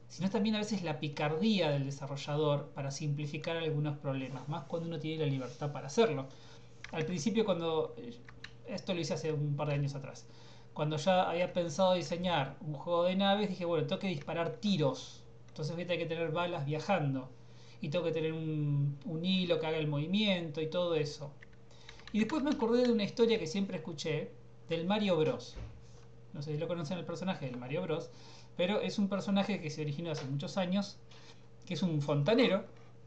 sino 0.08 0.30
también 0.30 0.54
a 0.54 0.58
veces 0.58 0.82
la 0.82 1.00
picardía 1.00 1.70
del 1.70 1.84
desarrollador 1.86 2.70
para 2.74 2.90
simplificar 2.90 3.56
algunos 3.56 3.96
problemas, 3.98 4.48
más 4.48 4.64
cuando 4.64 4.88
uno 4.88 4.98
tiene 4.98 5.24
la 5.24 5.30
libertad 5.30 5.72
para 5.72 5.88
hacerlo. 5.88 6.28
Al 6.92 7.04
principio 7.06 7.44
cuando, 7.44 7.94
eh, 7.96 8.14
esto 8.68 8.94
lo 8.94 9.00
hice 9.00 9.14
hace 9.14 9.32
un 9.32 9.56
par 9.56 9.68
de 9.68 9.74
años 9.74 9.94
atrás, 9.94 10.26
cuando 10.72 10.96
ya 10.96 11.28
había 11.28 11.52
pensado 11.52 11.94
diseñar 11.94 12.56
un 12.60 12.74
juego 12.74 13.04
de 13.04 13.16
naves, 13.16 13.48
dije, 13.48 13.64
bueno, 13.64 13.86
tengo 13.86 14.00
que 14.00 14.08
disparar 14.08 14.56
tiros, 14.56 15.24
entonces 15.48 15.74
voy 15.74 15.84
a 15.84 15.86
tener 15.86 16.06
que 16.06 16.14
tener 16.14 16.30
balas 16.30 16.64
viajando, 16.64 17.30
y 17.80 17.88
tengo 17.88 18.04
que 18.04 18.12
tener 18.12 18.32
un, 18.32 18.98
un 19.06 19.24
hilo 19.24 19.58
que 19.58 19.66
haga 19.66 19.78
el 19.78 19.88
movimiento 19.88 20.60
y 20.60 20.70
todo 20.70 20.94
eso. 20.94 21.32
Y 22.12 22.20
después 22.20 22.42
me 22.42 22.50
acordé 22.50 22.84
de 22.84 22.92
una 22.92 23.02
historia 23.04 23.38
que 23.38 23.46
siempre 23.46 23.78
escuché, 23.78 24.30
del 24.68 24.86
Mario 24.86 25.16
Bros. 25.16 25.56
No 26.32 26.42
sé 26.42 26.52
si 26.52 26.58
lo 26.58 26.68
conocen 26.68 26.98
el 26.98 27.04
personaje 27.04 27.46
del 27.46 27.56
Mario 27.56 27.82
Bros. 27.82 28.10
Pero 28.56 28.80
es 28.80 28.98
un 28.98 29.08
personaje 29.08 29.60
que 29.60 29.70
se 29.70 29.82
originó 29.82 30.10
hace 30.10 30.26
muchos 30.26 30.56
años, 30.56 30.98
que 31.66 31.74
es 31.74 31.82
un 31.82 32.00
fontanero, 32.02 32.64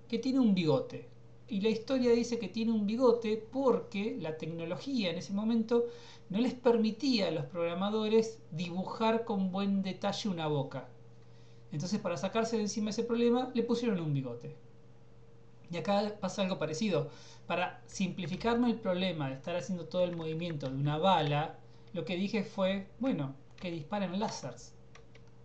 que 0.08 0.20
tiene 0.20 0.39
un 0.39 0.55
bigote. 0.55 1.08
Y 1.48 1.62
la 1.62 1.70
historia 1.70 2.12
dice 2.12 2.39
que 2.39 2.48
tiene 2.50 2.72
un 2.72 2.88
bigote 2.88 3.38
porque 3.51 4.17
la 4.20 4.38
tecnología 4.38 5.12
en 5.12 5.17
ese 5.17 5.34
momento 5.34 5.86
no 6.29 6.39
les 6.39 6.55
permitía 6.55 7.27
a 7.27 7.32
los 7.32 7.46
programadores 7.46 8.39
dibujar 8.51 9.25
con 9.25 9.51
buen 9.51 9.84
detalle 9.84 10.29
una 10.29 10.48
boca. 10.48 10.88
Entonces 11.72 12.00
para 12.00 12.17
sacarse 12.17 12.55
de 12.55 12.63
encima 12.63 12.89
ese 12.89 13.03
problema 13.03 13.51
le 13.53 13.62
pusieron 13.62 14.00
un 14.00 14.13
bigote. 14.13 14.55
Y 15.70 15.77
acá 15.77 16.15
pasa 16.20 16.41
algo 16.41 16.58
parecido. 16.58 17.10
Para 17.46 17.82
simplificarme 17.86 18.72
el 18.72 18.79
problema 18.79 19.29
de 19.29 19.36
estar 19.36 19.55
haciendo 19.55 19.86
todo 19.86 20.03
el 20.03 20.15
movimiento 20.15 20.70
de 20.70 20.75
una 20.75 20.98
bala, 20.98 21.60
lo 21.96 22.04
que 22.04 22.18
dije 22.18 22.44
fue, 22.44 22.90
bueno, 23.00 23.34
que 23.56 23.72
disparen 23.72 24.20
láseres. 24.20 24.74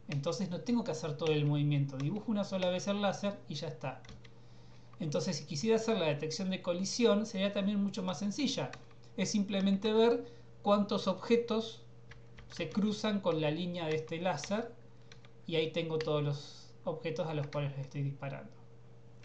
Entonces 0.08 0.50
no 0.50 0.62
tengo 0.62 0.82
que 0.82 0.90
hacer 0.90 1.16
todo 1.16 1.30
el 1.30 1.46
movimiento. 1.46 1.96
Dibujo 1.96 2.32
una 2.32 2.42
sola 2.42 2.68
vez 2.70 2.88
el 2.88 3.00
láser 3.00 3.38
y 3.48 3.54
ya 3.54 3.68
está. 3.68 4.02
Entonces 4.98 5.36
si 5.36 5.44
quisiera 5.44 5.76
hacer 5.76 5.96
la 5.96 6.06
detección 6.06 6.50
de 6.50 6.60
colisión 6.60 7.24
sería 7.24 7.52
también 7.52 7.80
mucho 7.80 8.02
más 8.02 8.18
sencilla. 8.18 8.72
Es 9.16 9.30
simplemente 9.30 9.92
ver 9.92 10.24
cuántos 10.62 11.06
objetos 11.06 11.82
se 12.50 12.68
cruzan 12.68 13.20
con 13.20 13.40
la 13.40 13.52
línea 13.52 13.86
de 13.86 13.94
este 13.94 14.20
láser 14.20 14.72
y 15.46 15.54
ahí 15.54 15.70
tengo 15.70 15.98
todos 15.98 16.24
los 16.24 16.74
objetos 16.82 17.28
a 17.28 17.34
los 17.34 17.46
cuales 17.46 17.70
les 17.76 17.82
estoy 17.82 18.02
disparando. 18.02 18.50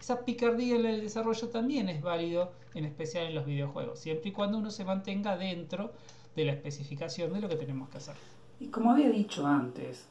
Esa 0.00 0.24
picardía 0.24 0.76
en 0.76 0.86
el 0.86 1.00
desarrollo 1.00 1.48
también 1.48 1.88
es 1.88 2.02
válido, 2.02 2.52
en 2.74 2.84
especial 2.84 3.26
en 3.26 3.34
los 3.34 3.46
videojuegos, 3.46 3.98
siempre 3.98 4.28
y 4.28 4.32
cuando 4.32 4.58
uno 4.58 4.70
se 4.70 4.84
mantenga 4.84 5.36
dentro 5.36 5.92
de 6.36 6.44
la 6.44 6.52
especificación 6.52 7.32
de 7.32 7.40
lo 7.40 7.48
que 7.48 7.56
tenemos 7.56 7.88
que 7.88 7.96
hacer. 7.98 8.14
Y 8.60 8.68
como 8.68 8.92
había 8.92 9.10
dicho 9.10 9.46
antes, 9.46 10.06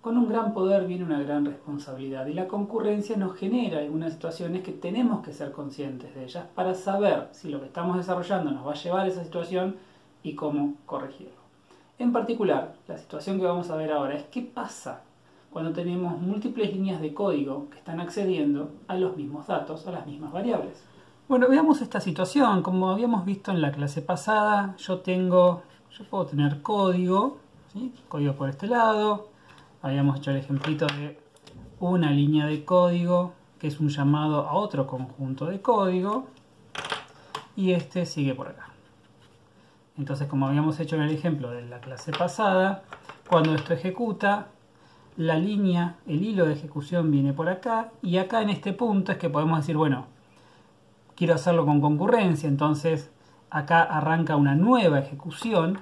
con 0.00 0.16
un 0.16 0.28
gran 0.28 0.54
poder 0.54 0.86
viene 0.86 1.04
una 1.04 1.22
gran 1.22 1.44
responsabilidad 1.44 2.26
y 2.26 2.32
la 2.32 2.48
concurrencia 2.48 3.16
nos 3.16 3.36
genera 3.36 3.78
algunas 3.78 4.14
situaciones 4.14 4.62
que 4.62 4.72
tenemos 4.72 5.24
que 5.24 5.32
ser 5.32 5.52
conscientes 5.52 6.14
de 6.14 6.24
ellas 6.24 6.46
para 6.54 6.74
saber 6.74 7.28
si 7.32 7.48
lo 7.48 7.60
que 7.60 7.66
estamos 7.66 7.96
desarrollando 7.96 8.50
nos 8.50 8.66
va 8.66 8.72
a 8.72 8.76
llevar 8.76 9.00
a 9.00 9.08
esa 9.08 9.24
situación 9.24 9.76
y 10.22 10.34
cómo 10.34 10.74
corregirlo. 10.86 11.34
En 11.98 12.12
particular, 12.12 12.74
la 12.88 12.98
situación 12.98 13.38
que 13.38 13.46
vamos 13.46 13.70
a 13.70 13.76
ver 13.76 13.90
ahora 13.90 14.16
es 14.16 14.24
qué 14.24 14.42
pasa 14.42 15.02
cuando 15.50 15.72
tenemos 15.72 16.20
múltiples 16.20 16.72
líneas 16.72 17.00
de 17.00 17.14
código 17.14 17.70
que 17.70 17.78
están 17.78 18.00
accediendo 18.00 18.70
a 18.88 18.96
los 18.96 19.16
mismos 19.16 19.46
datos, 19.46 19.86
a 19.86 19.92
las 19.92 20.06
mismas 20.06 20.30
variables. 20.32 20.84
Bueno, 21.28 21.48
veamos 21.48 21.82
esta 21.82 22.00
situación. 22.00 22.62
Como 22.62 22.88
habíamos 22.88 23.24
visto 23.24 23.50
en 23.50 23.60
la 23.60 23.72
clase 23.72 24.00
pasada, 24.00 24.76
yo 24.78 25.00
tengo, 25.00 25.64
yo 25.90 26.04
puedo 26.04 26.24
tener 26.26 26.62
código, 26.62 27.38
código 28.08 28.34
por 28.34 28.48
este 28.48 28.68
lado. 28.68 29.26
Habíamos 29.82 30.18
hecho 30.18 30.30
el 30.30 30.36
ejemplito 30.36 30.86
de 30.86 31.18
una 31.80 32.12
línea 32.12 32.46
de 32.46 32.64
código 32.64 33.32
que 33.58 33.66
es 33.66 33.80
un 33.80 33.88
llamado 33.88 34.46
a 34.46 34.52
otro 34.52 34.86
conjunto 34.86 35.46
de 35.46 35.60
código 35.60 36.28
y 37.56 37.72
este 37.72 38.06
sigue 38.06 38.32
por 38.36 38.46
acá. 38.46 38.68
Entonces, 39.98 40.28
como 40.28 40.46
habíamos 40.46 40.78
hecho 40.78 40.94
en 40.94 41.02
el 41.02 41.10
ejemplo 41.10 41.50
de 41.50 41.62
la 41.62 41.80
clase 41.80 42.12
pasada, 42.12 42.84
cuando 43.28 43.52
esto 43.56 43.74
ejecuta, 43.74 44.46
la 45.16 45.36
línea, 45.36 45.96
el 46.06 46.22
hilo 46.22 46.46
de 46.46 46.52
ejecución 46.52 47.10
viene 47.10 47.32
por 47.32 47.48
acá 47.48 47.90
y 48.00 48.18
acá 48.18 48.42
en 48.42 48.50
este 48.50 48.72
punto 48.72 49.10
es 49.10 49.18
que 49.18 49.28
podemos 49.28 49.58
decir, 49.58 49.76
bueno, 49.76 50.14
quiero 51.16 51.34
hacerlo 51.34 51.66
con 51.66 51.80
concurrencia, 51.80 52.48
entonces 52.48 53.10
acá 53.50 53.82
arranca 53.82 54.36
una 54.36 54.54
nueva 54.54 54.98
ejecución 54.98 55.80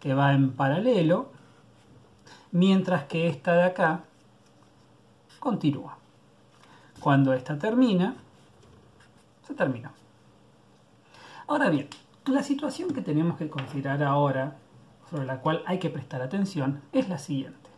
que 0.00 0.14
va 0.14 0.32
en 0.32 0.52
paralelo, 0.52 1.30
mientras 2.52 3.04
que 3.04 3.26
esta 3.26 3.54
de 3.54 3.64
acá 3.64 4.04
continúa. 5.40 5.98
Cuando 7.00 7.32
esta 7.32 7.58
termina, 7.58 8.14
se 9.46 9.54
terminó. 9.54 9.90
Ahora 11.46 11.70
bien, 11.70 11.88
la 12.26 12.42
situación 12.42 12.92
que 12.92 13.02
tenemos 13.02 13.36
que 13.36 13.48
considerar 13.48 14.02
ahora 14.02 14.56
sobre 15.10 15.26
la 15.26 15.40
cual 15.40 15.62
hay 15.66 15.78
que 15.78 15.90
prestar 15.90 16.22
atención 16.22 16.82
es 16.92 17.08
la 17.08 17.18
siguiente. 17.18 17.70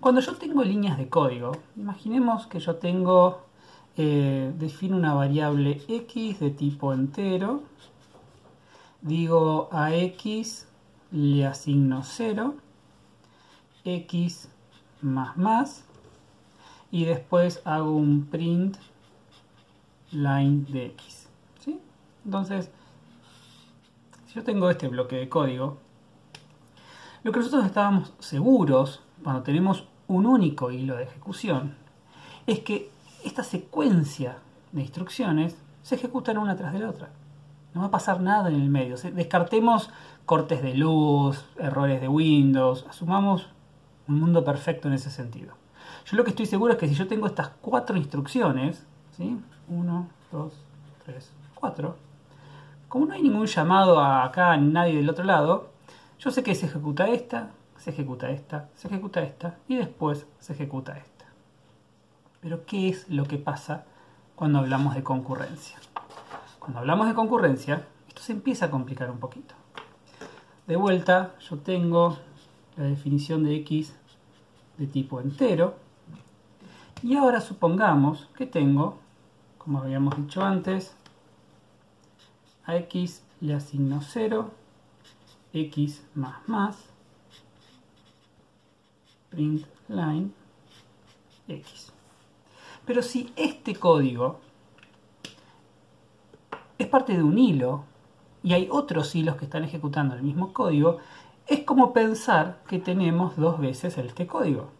Cuando 0.00 0.20
yo 0.20 0.36
tengo 0.36 0.62
líneas 0.62 0.98
de 0.98 1.08
código, 1.08 1.52
imaginemos 1.76 2.46
que 2.46 2.60
yo 2.60 2.76
tengo, 2.76 3.42
eh, 3.96 4.52
defino 4.58 4.96
una 4.96 5.14
variable 5.14 5.82
x 5.88 6.40
de 6.40 6.50
tipo 6.50 6.92
entero, 6.92 7.62
digo 9.02 9.68
a 9.72 9.94
x 9.94 10.66
le 11.12 11.46
asigno 11.46 12.02
0, 12.02 12.54
x 13.84 14.48
más 15.00 15.36
más, 15.36 15.84
y 16.90 17.04
después 17.04 17.60
hago 17.64 17.92
un 17.92 18.26
print 18.26 18.76
line 20.10 20.64
de 20.68 20.86
x. 20.86 21.28
Entonces, 22.24 22.70
si 24.26 24.34
yo 24.34 24.44
tengo 24.44 24.70
este 24.70 24.88
bloque 24.88 25.16
de 25.16 25.28
código, 25.28 25.78
lo 27.22 27.32
que 27.32 27.38
nosotros 27.38 27.66
estábamos 27.66 28.12
seguros 28.18 29.02
cuando 29.22 29.42
tenemos 29.42 29.86
un 30.08 30.26
único 30.26 30.70
hilo 30.70 30.96
de 30.96 31.04
ejecución 31.04 31.74
es 32.46 32.60
que 32.60 32.90
esta 33.24 33.42
secuencia 33.42 34.38
de 34.72 34.82
instrucciones 34.82 35.56
se 35.82 35.94
ejecutan 35.94 36.38
una 36.38 36.56
tras 36.56 36.72
de 36.72 36.78
la 36.80 36.90
otra. 36.90 37.10
No 37.74 37.80
va 37.80 37.88
a 37.88 37.90
pasar 37.90 38.20
nada 38.20 38.48
en 38.48 38.56
el 38.56 38.68
medio. 38.68 38.96
Descartemos 38.96 39.90
cortes 40.26 40.62
de 40.62 40.74
luz, 40.74 41.44
errores 41.58 42.00
de 42.00 42.08
Windows, 42.08 42.86
asumamos 42.88 43.48
un 44.08 44.20
mundo 44.20 44.44
perfecto 44.44 44.88
en 44.88 44.94
ese 44.94 45.10
sentido. 45.10 45.54
Yo 46.06 46.16
lo 46.16 46.24
que 46.24 46.30
estoy 46.30 46.46
seguro 46.46 46.72
es 46.72 46.78
que 46.78 46.88
si 46.88 46.94
yo 46.94 47.06
tengo 47.06 47.26
estas 47.26 47.48
cuatro 47.60 47.96
instrucciones, 47.96 48.86
¿sí? 49.16 49.38
1, 49.68 50.08
2, 50.32 50.52
3, 51.06 51.30
4, 51.54 51.96
como 52.88 53.06
no 53.06 53.14
hay 53.14 53.22
ningún 53.22 53.46
llamado 53.46 53.98
a 53.98 54.24
acá, 54.24 54.56
nadie 54.56 54.96
del 54.96 55.10
otro 55.10 55.24
lado, 55.24 55.70
yo 56.18 56.30
sé 56.30 56.42
que 56.42 56.54
se 56.54 56.66
ejecuta 56.66 57.08
esta, 57.08 57.50
se 57.76 57.90
ejecuta 57.90 58.30
esta, 58.30 58.68
se 58.76 58.88
ejecuta 58.88 59.22
esta 59.22 59.56
y 59.66 59.76
después 59.76 60.26
se 60.38 60.52
ejecuta 60.52 60.96
esta. 60.96 61.13
Pero 62.44 62.66
¿qué 62.66 62.90
es 62.90 63.08
lo 63.08 63.24
que 63.24 63.38
pasa 63.38 63.86
cuando 64.34 64.58
hablamos 64.58 64.94
de 64.94 65.02
concurrencia? 65.02 65.78
Cuando 66.58 66.80
hablamos 66.80 67.06
de 67.06 67.14
concurrencia, 67.14 67.88
esto 68.06 68.20
se 68.20 68.32
empieza 68.32 68.66
a 68.66 68.70
complicar 68.70 69.10
un 69.10 69.18
poquito. 69.18 69.54
De 70.66 70.76
vuelta, 70.76 71.36
yo 71.40 71.56
tengo 71.60 72.18
la 72.76 72.84
definición 72.84 73.44
de 73.44 73.56
x 73.56 73.94
de 74.76 74.86
tipo 74.86 75.22
entero. 75.22 75.76
Y 77.02 77.16
ahora 77.16 77.40
supongamos 77.40 78.28
que 78.36 78.44
tengo, 78.44 78.98
como 79.56 79.78
habíamos 79.78 80.14
dicho 80.14 80.42
antes, 80.42 80.94
a 82.66 82.76
x 82.76 83.24
le 83.40 83.54
asigno 83.54 84.02
0, 84.02 84.50
x 85.54 86.04
más 86.14 86.46
más, 86.46 86.76
print 89.30 89.64
line 89.88 90.30
x. 91.48 91.93
Pero 92.86 93.02
si 93.02 93.32
este 93.36 93.74
código 93.74 94.40
es 96.78 96.86
parte 96.86 97.16
de 97.16 97.22
un 97.22 97.38
hilo 97.38 97.84
y 98.42 98.52
hay 98.52 98.68
otros 98.70 99.14
hilos 99.14 99.36
que 99.36 99.46
están 99.46 99.64
ejecutando 99.64 100.14
el 100.14 100.22
mismo 100.22 100.52
código, 100.52 100.98
es 101.46 101.60
como 101.60 101.92
pensar 101.92 102.62
que 102.68 102.78
tenemos 102.78 103.36
dos 103.36 103.58
veces 103.58 103.96
este 103.98 104.26
código. 104.26 104.70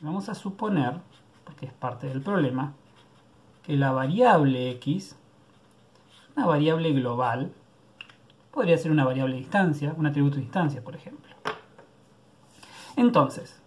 Vamos 0.00 0.28
a 0.28 0.34
suponer, 0.34 1.00
porque 1.44 1.66
es 1.66 1.72
parte 1.72 2.08
del 2.08 2.20
problema, 2.20 2.74
que 3.62 3.76
la 3.76 3.92
variable 3.92 4.70
x, 4.72 5.16
una 6.36 6.46
variable 6.46 6.92
global, 6.92 7.52
podría 8.50 8.76
ser 8.76 8.90
una 8.90 9.04
variable 9.04 9.34
de 9.34 9.40
distancia, 9.40 9.94
un 9.96 10.06
atributo 10.06 10.36
de 10.36 10.42
distancia, 10.42 10.82
por 10.82 10.94
ejemplo. 10.94 11.34
Entonces, 12.96 13.60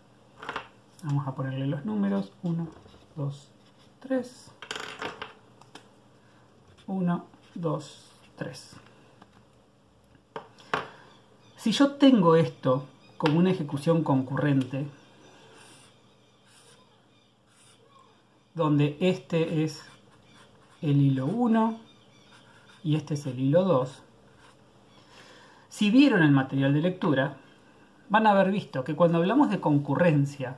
vamos 1.04 1.28
a 1.28 1.36
ponerle 1.36 1.68
los 1.68 1.86
números 1.86 2.32
1, 2.44 2.68
2, 3.16 3.52
3, 4.00 4.52
1, 6.88 7.26
2, 7.56 8.12
3. 8.36 8.76
Si 11.58 11.72
yo 11.72 11.92
tengo 11.96 12.36
esto 12.36 12.86
como 13.18 13.40
una 13.40 13.52
ejecución 13.52 14.04
concurrente, 14.04 14.88
donde 18.54 18.98
este 19.00 19.64
es 19.64 19.84
el 20.82 21.02
hilo 21.02 21.26
1 21.26 21.80
y 22.84 22.96
este 22.96 23.16
es 23.16 23.26
el 23.28 23.40
hilo 23.40 23.64
2, 23.64 24.04
si 25.70 25.92
vieron 25.92 26.24
el 26.24 26.32
material 26.32 26.74
de 26.74 26.82
lectura, 26.82 27.38
van 28.10 28.26
a 28.26 28.32
haber 28.32 28.52
visto 28.52 28.84
que 28.84 28.96
cuando 28.96 29.18
hablamos 29.18 29.50
de 29.50 29.60
concurrencia, 29.60 30.58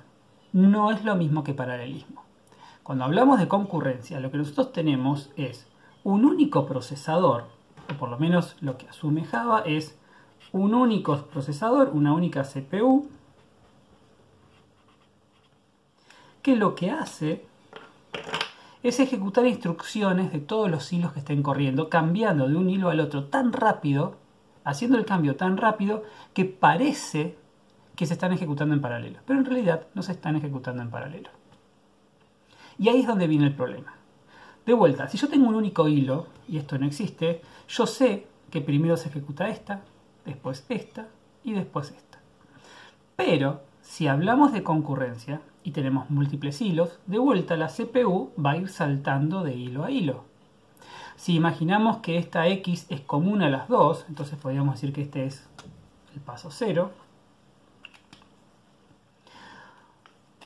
no 0.53 0.91
es 0.91 1.03
lo 1.03 1.15
mismo 1.15 1.43
que 1.43 1.53
paralelismo. 1.53 2.23
Cuando 2.83 3.05
hablamos 3.05 3.39
de 3.39 3.47
concurrencia, 3.47 4.19
lo 4.19 4.31
que 4.31 4.37
nosotros 4.37 4.73
tenemos 4.73 5.29
es 5.35 5.67
un 6.03 6.25
único 6.25 6.65
procesador, 6.65 7.45
o 7.91 7.97
por 7.97 8.09
lo 8.09 8.17
menos 8.17 8.55
lo 8.61 8.77
que 8.77 8.87
asume 8.87 9.25
Java 9.25 9.61
es 9.65 9.95
un 10.51 10.73
único 10.73 11.17
procesador, 11.27 11.91
una 11.93 12.13
única 12.13 12.43
CPU, 12.43 13.07
que 16.41 16.55
lo 16.55 16.73
que 16.73 16.89
hace 16.89 17.45
es 18.81 18.99
ejecutar 18.99 19.45
instrucciones 19.45 20.31
de 20.31 20.39
todos 20.39 20.71
los 20.71 20.91
hilos 20.93 21.11
que 21.11 21.19
estén 21.19 21.43
corriendo, 21.43 21.89
cambiando 21.89 22.47
de 22.47 22.55
un 22.55 22.69
hilo 22.69 22.89
al 22.89 23.01
otro 23.01 23.25
tan 23.25 23.51
rápido, 23.51 24.15
haciendo 24.63 24.97
el 24.97 25.05
cambio 25.05 25.35
tan 25.35 25.57
rápido, 25.57 26.03
que 26.33 26.45
parece 26.45 27.37
que 27.99 28.05
se 28.05 28.13
están 28.13 28.31
ejecutando 28.31 28.73
en 28.73 28.79
paralelo, 28.79 29.19
pero 29.25 29.39
en 29.39 29.45
realidad 29.45 29.87
no 29.93 30.03
se 30.03 30.13
están 30.13 30.37
ejecutando 30.37 30.81
en 30.81 30.89
paralelo. 30.89 31.31
Y 32.77 32.87
ahí 32.87 33.01
es 33.01 33.07
donde 33.07 33.27
viene 33.27 33.47
el 33.47 33.53
problema. 33.53 33.93
De 34.65 34.71
vuelta, 34.71 35.09
si 35.09 35.17
yo 35.17 35.27
tengo 35.27 35.49
un 35.49 35.55
único 35.55 35.85
hilo, 35.89 36.27
y 36.47 36.59
esto 36.59 36.77
no 36.77 36.85
existe, 36.85 37.41
yo 37.67 37.85
sé 37.85 38.25
que 38.51 38.61
primero 38.61 38.95
se 38.95 39.09
ejecuta 39.09 39.49
esta, 39.49 39.81
después 40.25 40.65
esta 40.69 41.09
y 41.43 41.51
después 41.51 41.91
esta. 41.91 42.19
Pero 43.17 43.63
si 43.81 44.07
hablamos 44.07 44.53
de 44.53 44.63
concurrencia 44.63 45.41
y 45.65 45.71
tenemos 45.71 46.09
múltiples 46.09 46.61
hilos, 46.61 46.99
de 47.05 47.19
vuelta 47.19 47.57
la 47.57 47.67
CPU 47.67 48.31
va 48.41 48.51
a 48.51 48.57
ir 48.57 48.69
saltando 48.69 49.43
de 49.43 49.55
hilo 49.55 49.83
a 49.83 49.91
hilo. 49.91 50.23
Si 51.17 51.35
imaginamos 51.35 51.97
que 51.97 52.17
esta 52.17 52.47
X 52.47 52.85
es 52.87 53.01
común 53.01 53.41
a 53.41 53.49
las 53.49 53.67
dos, 53.67 54.05
entonces 54.07 54.39
podríamos 54.39 54.75
decir 54.75 54.93
que 54.93 55.01
este 55.01 55.25
es 55.25 55.45
el 56.15 56.21
paso 56.21 56.49
cero. 56.49 56.93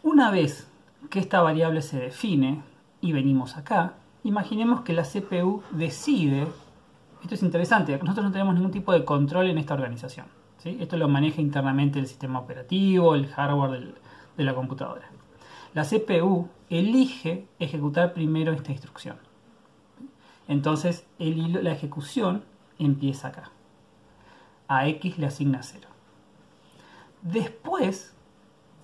Una 0.03 0.31
vez 0.31 0.67
que 1.09 1.19
esta 1.19 1.41
variable 1.41 1.81
se 1.81 1.97
define 1.97 2.61
y 2.99 3.13
venimos 3.13 3.55
acá, 3.55 3.93
imaginemos 4.25 4.81
que 4.81 4.91
la 4.91 5.03
CPU 5.03 5.63
decide, 5.71 6.45
esto 7.21 7.35
es 7.35 7.41
interesante, 7.41 7.97
nosotros 7.97 8.25
no 8.25 8.31
tenemos 8.33 8.53
ningún 8.53 8.71
tipo 8.71 8.91
de 8.91 9.05
control 9.05 9.49
en 9.49 9.57
esta 9.57 9.73
organización. 9.73 10.25
Esto 10.65 10.97
lo 10.97 11.07
maneja 11.07 11.39
internamente 11.39 11.99
el 11.99 12.07
sistema 12.07 12.39
operativo, 12.39 13.15
el 13.15 13.27
hardware 13.27 13.95
de 14.35 14.43
la 14.43 14.53
computadora. 14.53 15.09
La 15.73 15.85
CPU 15.85 16.49
elige 16.69 17.47
ejecutar 17.59 18.13
primero 18.13 18.51
esta 18.51 18.73
instrucción. 18.73 19.17
Entonces 20.49 21.05
el 21.17 21.63
la 21.63 21.71
ejecución 21.71 22.43
empieza 22.77 23.29
acá. 23.29 23.51
A 24.67 24.85
X 24.87 25.17
le 25.17 25.27
asigna 25.27 25.63
0. 25.63 25.87
Después, 27.21 28.12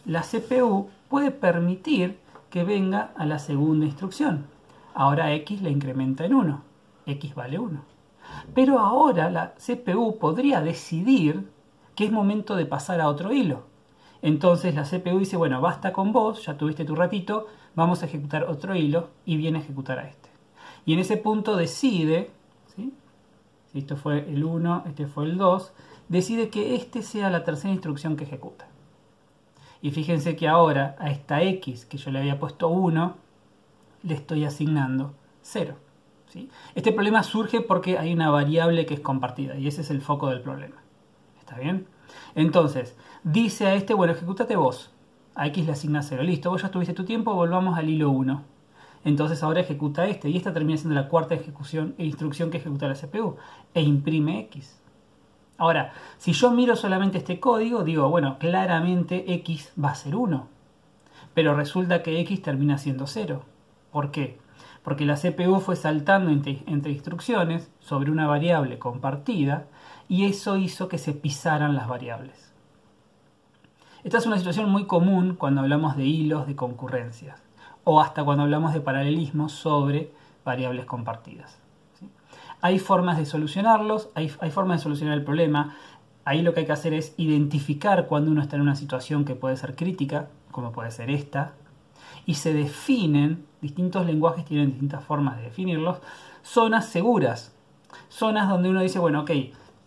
la 0.05 0.21
CPU 0.21 0.89
puede 1.09 1.31
permitir 1.31 2.17
que 2.49 2.63
venga 2.63 3.11
a 3.15 3.25
la 3.25 3.39
segunda 3.39 3.85
instrucción. 3.85 4.45
Ahora 4.93 5.33
X 5.33 5.61
le 5.61 5.69
incrementa 5.69 6.25
en 6.25 6.33
1. 6.33 6.61
X 7.05 7.35
vale 7.35 7.59
1. 7.59 7.81
Pero 8.53 8.79
ahora 8.79 9.29
la 9.29 9.53
CPU 9.55 10.17
podría 10.17 10.61
decidir 10.61 11.49
que 11.95 12.05
es 12.05 12.11
momento 12.11 12.55
de 12.55 12.65
pasar 12.65 13.01
a 13.01 13.09
otro 13.09 13.31
hilo. 13.31 13.63
Entonces 14.21 14.75
la 14.75 14.83
CPU 14.83 15.19
dice, 15.19 15.37
bueno, 15.37 15.61
basta 15.61 15.93
con 15.93 16.11
vos, 16.11 16.45
ya 16.45 16.57
tuviste 16.57 16.85
tu 16.85 16.95
ratito, 16.95 17.47
vamos 17.75 18.01
a 18.01 18.05
ejecutar 18.05 18.43
otro 18.43 18.75
hilo 18.75 19.09
y 19.25 19.37
viene 19.37 19.59
a 19.59 19.61
ejecutar 19.61 19.99
a 19.99 20.07
este. 20.07 20.29
Y 20.85 20.93
en 20.93 20.99
ese 20.99 21.17
punto 21.17 21.55
decide, 21.55 22.31
si 22.75 23.79
esto 23.79 23.95
fue 23.95 24.29
el 24.29 24.43
1, 24.43 24.83
este 24.87 25.07
fue 25.07 25.25
el 25.25 25.37
2, 25.37 25.71
decide 26.07 26.49
que 26.49 26.75
este 26.75 27.03
sea 27.03 27.29
la 27.29 27.43
tercera 27.43 27.73
instrucción 27.73 28.15
que 28.15 28.23
ejecuta. 28.25 28.67
Y 29.81 29.91
fíjense 29.91 30.35
que 30.35 30.47
ahora 30.47 30.95
a 30.99 31.09
esta 31.09 31.41
X 31.41 31.85
que 31.85 31.97
yo 31.97 32.11
le 32.11 32.19
había 32.19 32.39
puesto 32.39 32.67
1, 32.67 33.15
le 34.03 34.13
estoy 34.13 34.45
asignando 34.45 35.13
0. 35.41 35.75
Este 36.75 36.91
problema 36.91 37.23
surge 37.23 37.61
porque 37.61 37.97
hay 37.97 38.13
una 38.13 38.29
variable 38.29 38.85
que 38.85 38.93
es 38.93 38.99
compartida 38.99 39.57
y 39.57 39.67
ese 39.67 39.81
es 39.81 39.89
el 39.89 40.01
foco 40.01 40.29
del 40.29 40.41
problema. 40.41 40.75
¿Está 41.39 41.57
bien? 41.57 41.87
Entonces, 42.35 42.95
dice 43.23 43.65
a 43.65 43.73
este, 43.73 43.93
bueno, 43.93 44.13
ejecutate 44.13 44.55
vos. 44.55 44.91
A 45.35 45.47
X 45.47 45.65
le 45.65 45.71
asigna 45.71 46.03
0. 46.03 46.21
Listo, 46.23 46.49
vos 46.51 46.61
ya 46.61 46.69
tuviste 46.69 46.93
tu 46.93 47.05
tiempo, 47.05 47.33
volvamos 47.33 47.77
al 47.77 47.89
hilo 47.89 48.11
1. 48.11 48.43
Entonces 49.05 49.41
ahora 49.43 49.61
ejecuta 49.61 50.05
este 50.07 50.29
y 50.29 50.37
esta 50.37 50.53
termina 50.53 50.77
siendo 50.77 50.99
la 50.99 51.07
cuarta 51.07 51.33
ejecución 51.33 51.95
e 51.97 52.05
instrucción 52.05 52.51
que 52.51 52.57
ejecuta 52.57 52.87
la 52.87 52.95
CPU 52.95 53.37
e 53.73 53.81
imprime 53.81 54.41
X. 54.41 54.79
Ahora, 55.59 55.91
si 56.17 56.31
yo 56.31 56.51
miro 56.51 56.77
solamente 56.77 57.17
este 57.17 57.41
código, 57.41 57.83
digo, 57.83 58.09
bueno, 58.09 58.39
claramente 58.39 59.33
X 59.33 59.73
va 59.81 59.89
a 59.89 59.95
ser 59.95 60.15
1. 60.15 60.47
Pero 61.33 61.53
resulta 61.53 62.01
que 62.01 62.17
X 62.21 62.41
termina 62.41 62.77
siendo 62.77 63.07
0. 63.07 63.43
¿Por 63.91 64.09
qué? 64.09 64.39
Porque 64.83 65.05
la 65.05 65.17
CPU 65.17 65.59
fue 65.59 65.75
saltando 65.75 66.31
entre, 66.31 66.63
instrucciones 66.89 67.69
sobre 67.79 68.09
una 68.09 68.25
variable 68.25 68.79
compartida 68.79 69.67
y 70.07 70.25
eso 70.25 70.55
hizo 70.55 70.87
que 70.87 70.97
se 70.97 71.11
pisaran 71.11 71.75
las 71.75 71.89
variables. 71.89 72.53
Esta 74.05 74.19
es 74.19 74.25
una 74.25 74.37
situación 74.37 74.69
muy 74.69 74.85
común 74.85 75.35
cuando 75.35 75.59
hablamos 75.59 75.97
de 75.97 76.05
hilos 76.05 76.47
de 76.47 76.55
concurrencias 76.55 77.43
o 77.83 77.99
hasta 77.99 78.23
cuando 78.23 78.43
hablamos 78.43 78.73
de 78.73 78.79
paralelismo 78.79 79.49
sobre 79.49 80.13
variables 80.45 80.85
compartidas. 80.85 81.58
Hay 82.61 82.79
formas 82.79 83.17
de 83.17 83.25
solucionarlos, 83.25 84.09
hay, 84.15 84.29
formas 84.29 84.79
de 84.79 84.83
solucionar 84.83 85.17
el 85.17 85.23
problema. 85.23 85.75
Ahí 86.25 86.41
lo 86.41 86.53
que 86.53 86.61
hay 86.61 86.65
que 86.65 86.73
hacer 86.73 86.93
es 86.93 87.13
identificar 87.17 88.07
cuando 88.07 88.31
uno 88.31 88.41
está 88.41 88.57
en 88.57 88.63
una 88.63 88.75
situación 88.75 89.23
que 89.23 89.35
puede 89.35 89.55
ser 89.55 89.75
crítica, 89.75 90.27
como 90.51 90.71
puede 90.71 90.91
ser 90.91 91.09
esta, 91.09 91.53
y 92.25 92.35
se 92.35 92.53
definen, 92.53 93.45
distintos 93.61 94.05
lenguajes 94.05 94.45
tienen 94.45 94.71
distintas 94.71 95.03
formas 95.03 95.37
de 95.37 95.43
definirlos, 95.43 95.99
zonas 96.43 96.87
seguras. 96.87 97.55
Zonas 98.09 98.49
donde 98.49 98.69
uno 98.69 98.81
dice, 98.81 98.99
bueno, 98.99 99.21
ok, 99.21 99.31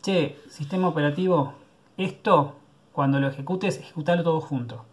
che, 0.01 0.41
sistema 0.49 0.89
operativo, 0.89 1.53
esto 1.97 2.57
cuando 2.93 3.21
lo 3.21 3.29
ejecutes, 3.29 3.79
ejecutarlo 3.79 4.23
todo 4.23 4.41
junto. 4.41 4.85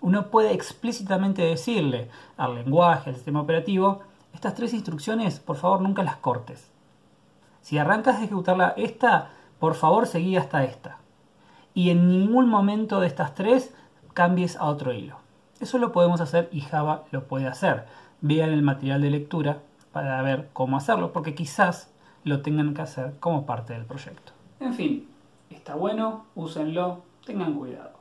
Uno 0.00 0.30
puede 0.30 0.52
explícitamente 0.52 1.42
decirle 1.42 2.08
al 2.36 2.54
lenguaje, 2.54 3.10
al 3.10 3.16
sistema 3.16 3.40
operativo, 3.40 4.00
estas 4.32 4.54
tres 4.54 4.72
instrucciones, 4.74 5.40
por 5.40 5.56
favor, 5.56 5.80
nunca 5.80 6.02
las 6.02 6.16
cortes. 6.16 6.70
Si 7.60 7.78
arrancas 7.78 8.18
de 8.18 8.24
ejecutarla 8.24 8.74
esta, 8.76 9.30
por 9.58 9.74
favor, 9.74 10.06
seguí 10.06 10.36
hasta 10.36 10.64
esta. 10.64 10.98
Y 11.74 11.90
en 11.90 12.08
ningún 12.08 12.48
momento 12.48 13.00
de 13.00 13.06
estas 13.06 13.34
tres 13.34 13.74
cambies 14.14 14.56
a 14.56 14.66
otro 14.66 14.92
hilo. 14.92 15.16
Eso 15.60 15.78
lo 15.78 15.92
podemos 15.92 16.20
hacer 16.20 16.48
y 16.52 16.60
Java 16.60 17.04
lo 17.10 17.24
puede 17.24 17.46
hacer. 17.46 17.86
Vean 18.20 18.50
el 18.50 18.62
material 18.62 19.00
de 19.00 19.10
lectura 19.10 19.58
para 19.92 20.20
ver 20.22 20.48
cómo 20.52 20.76
hacerlo, 20.76 21.12
porque 21.12 21.34
quizás 21.34 21.92
lo 22.24 22.42
tengan 22.42 22.74
que 22.74 22.82
hacer 22.82 23.14
como 23.20 23.46
parte 23.46 23.72
del 23.72 23.84
proyecto. 23.84 24.32
En 24.60 24.74
fin, 24.74 25.08
está 25.50 25.74
bueno, 25.74 26.26
úsenlo, 26.34 27.02
tengan 27.24 27.54
cuidado. 27.54 27.97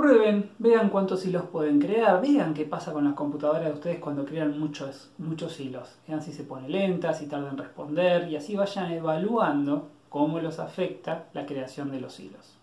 Prueben, 0.00 0.48
vean 0.58 0.88
cuántos 0.88 1.26
hilos 1.26 1.42
pueden 1.52 1.78
crear, 1.78 2.22
vean 2.22 2.54
qué 2.54 2.64
pasa 2.64 2.90
con 2.90 3.04
las 3.04 3.12
computadoras 3.12 3.66
de 3.66 3.72
ustedes 3.72 3.98
cuando 3.98 4.24
crean 4.24 4.58
muchos, 4.58 5.10
muchos 5.18 5.60
hilos. 5.60 5.94
Vean 6.08 6.22
si 6.22 6.32
se 6.32 6.42
pone 6.42 6.70
lenta, 6.70 7.12
si 7.12 7.26
tarda 7.26 7.50
en 7.50 7.58
responder 7.58 8.26
y 8.30 8.36
así 8.36 8.56
vayan 8.56 8.90
evaluando 8.92 9.88
cómo 10.08 10.40
los 10.40 10.58
afecta 10.58 11.26
la 11.34 11.44
creación 11.44 11.90
de 11.90 12.00
los 12.00 12.18
hilos. 12.18 12.56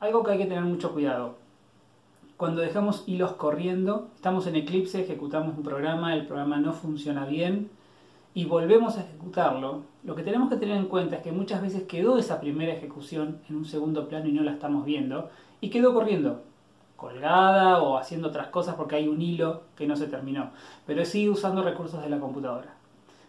Algo 0.00 0.24
que 0.24 0.32
hay 0.32 0.38
que 0.38 0.46
tener 0.46 0.64
mucho 0.64 0.92
cuidado. 0.92 1.36
Cuando 2.36 2.60
dejamos 2.60 3.04
hilos 3.06 3.34
corriendo, 3.34 4.08
estamos 4.16 4.48
en 4.48 4.56
Eclipse, 4.56 5.02
ejecutamos 5.02 5.56
un 5.56 5.62
programa, 5.62 6.12
el 6.12 6.26
programa 6.26 6.56
no 6.56 6.72
funciona 6.72 7.24
bien 7.24 7.70
y 8.34 8.46
volvemos 8.46 8.96
a 8.96 9.02
ejecutarlo, 9.02 9.82
lo 10.02 10.16
que 10.16 10.24
tenemos 10.24 10.48
que 10.48 10.56
tener 10.56 10.76
en 10.76 10.86
cuenta 10.86 11.16
es 11.16 11.22
que 11.22 11.30
muchas 11.30 11.62
veces 11.62 11.84
quedó 11.84 12.18
esa 12.18 12.40
primera 12.40 12.72
ejecución 12.72 13.38
en 13.48 13.56
un 13.56 13.64
segundo 13.64 14.08
plano 14.08 14.26
y 14.26 14.32
no 14.32 14.42
la 14.42 14.52
estamos 14.52 14.84
viendo 14.84 15.30
y 15.60 15.70
quedó 15.70 15.94
corriendo, 15.94 16.42
colgada 16.96 17.82
o 17.82 17.96
haciendo 17.96 18.28
otras 18.28 18.48
cosas 18.48 18.74
porque 18.74 18.96
hay 18.96 19.08
un 19.08 19.22
hilo 19.22 19.62
que 19.76 19.86
no 19.86 19.96
se 19.96 20.06
terminó, 20.06 20.50
pero 20.86 21.04
sigue 21.04 21.30
usando 21.30 21.62
recursos 21.62 22.02
de 22.02 22.10
la 22.10 22.18
computadora. 22.18 22.74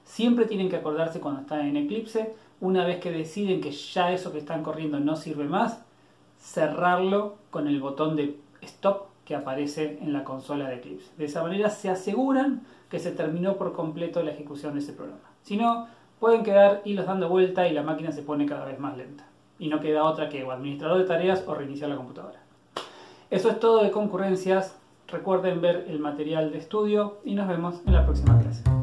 Siempre 0.04 0.46
tienen 0.46 0.70
que 0.70 0.78
acordarse 0.78 1.20
cuando 1.20 1.42
están 1.42 1.62
en 1.62 1.78
Eclipse, 1.78 2.34
una 2.62 2.86
vez 2.86 3.00
que 3.00 3.12
deciden 3.12 3.62
que 3.62 3.72
ya 3.72 4.12
eso 4.12 4.32
que 4.32 4.40
están 4.40 4.64
corriendo 4.64 5.00
no 5.00 5.16
sirve 5.16 5.46
más, 5.46 5.84
cerrarlo 6.40 7.36
con 7.52 7.68
el 7.68 7.80
botón 7.80 8.16
de 8.16 8.40
stop 8.62 9.10
que 9.24 9.36
aparece 9.36 10.00
en 10.02 10.12
la 10.12 10.24
consola 10.24 10.68
de 10.68 10.78
Eclipse. 10.78 11.12
De 11.18 11.26
esa 11.26 11.44
manera 11.44 11.70
se 11.70 11.90
aseguran 11.90 12.64
que 12.90 12.98
se 12.98 13.12
terminó 13.12 13.58
por 13.58 13.74
completo 13.74 14.24
la 14.24 14.32
ejecución 14.32 14.74
de 14.74 14.80
ese 14.80 14.94
programa. 14.94 15.22
Si 15.44 15.58
no, 15.58 15.88
pueden 16.20 16.44
quedar 16.44 16.82
hilos 16.86 17.06
dando 17.06 17.30
vuelta 17.30 17.68
y 17.68 17.74
la 17.74 17.84
máquina 17.84 18.12
se 18.12 18.24
pone 18.24 18.48
cada 18.48 18.66
vez 18.66 18.80
más 18.80 18.98
lenta. 18.98 19.29
Y 19.60 19.68
no 19.68 19.80
queda 19.80 20.04
otra 20.06 20.30
que 20.30 20.44
o 20.44 20.52
administrador 20.52 20.98
de 20.98 21.06
tareas 21.06 21.44
o 21.46 21.54
reiniciar 21.54 21.90
la 21.90 21.98
computadora. 21.98 22.40
Eso 23.30 23.50
es 23.50 23.60
todo 23.60 23.84
de 23.84 23.92
concurrencias. 23.92 24.80
Recuerden 25.08 25.62
ver 25.62 25.86
el 25.88 26.00
material 26.00 26.52
de 26.52 26.58
estudio 26.58 27.20
y 27.24 27.36
nos 27.36 27.48
vemos 27.48 27.82
en 27.86 27.94
la 27.94 28.06
próxima 28.06 28.40
clase. 28.40 28.79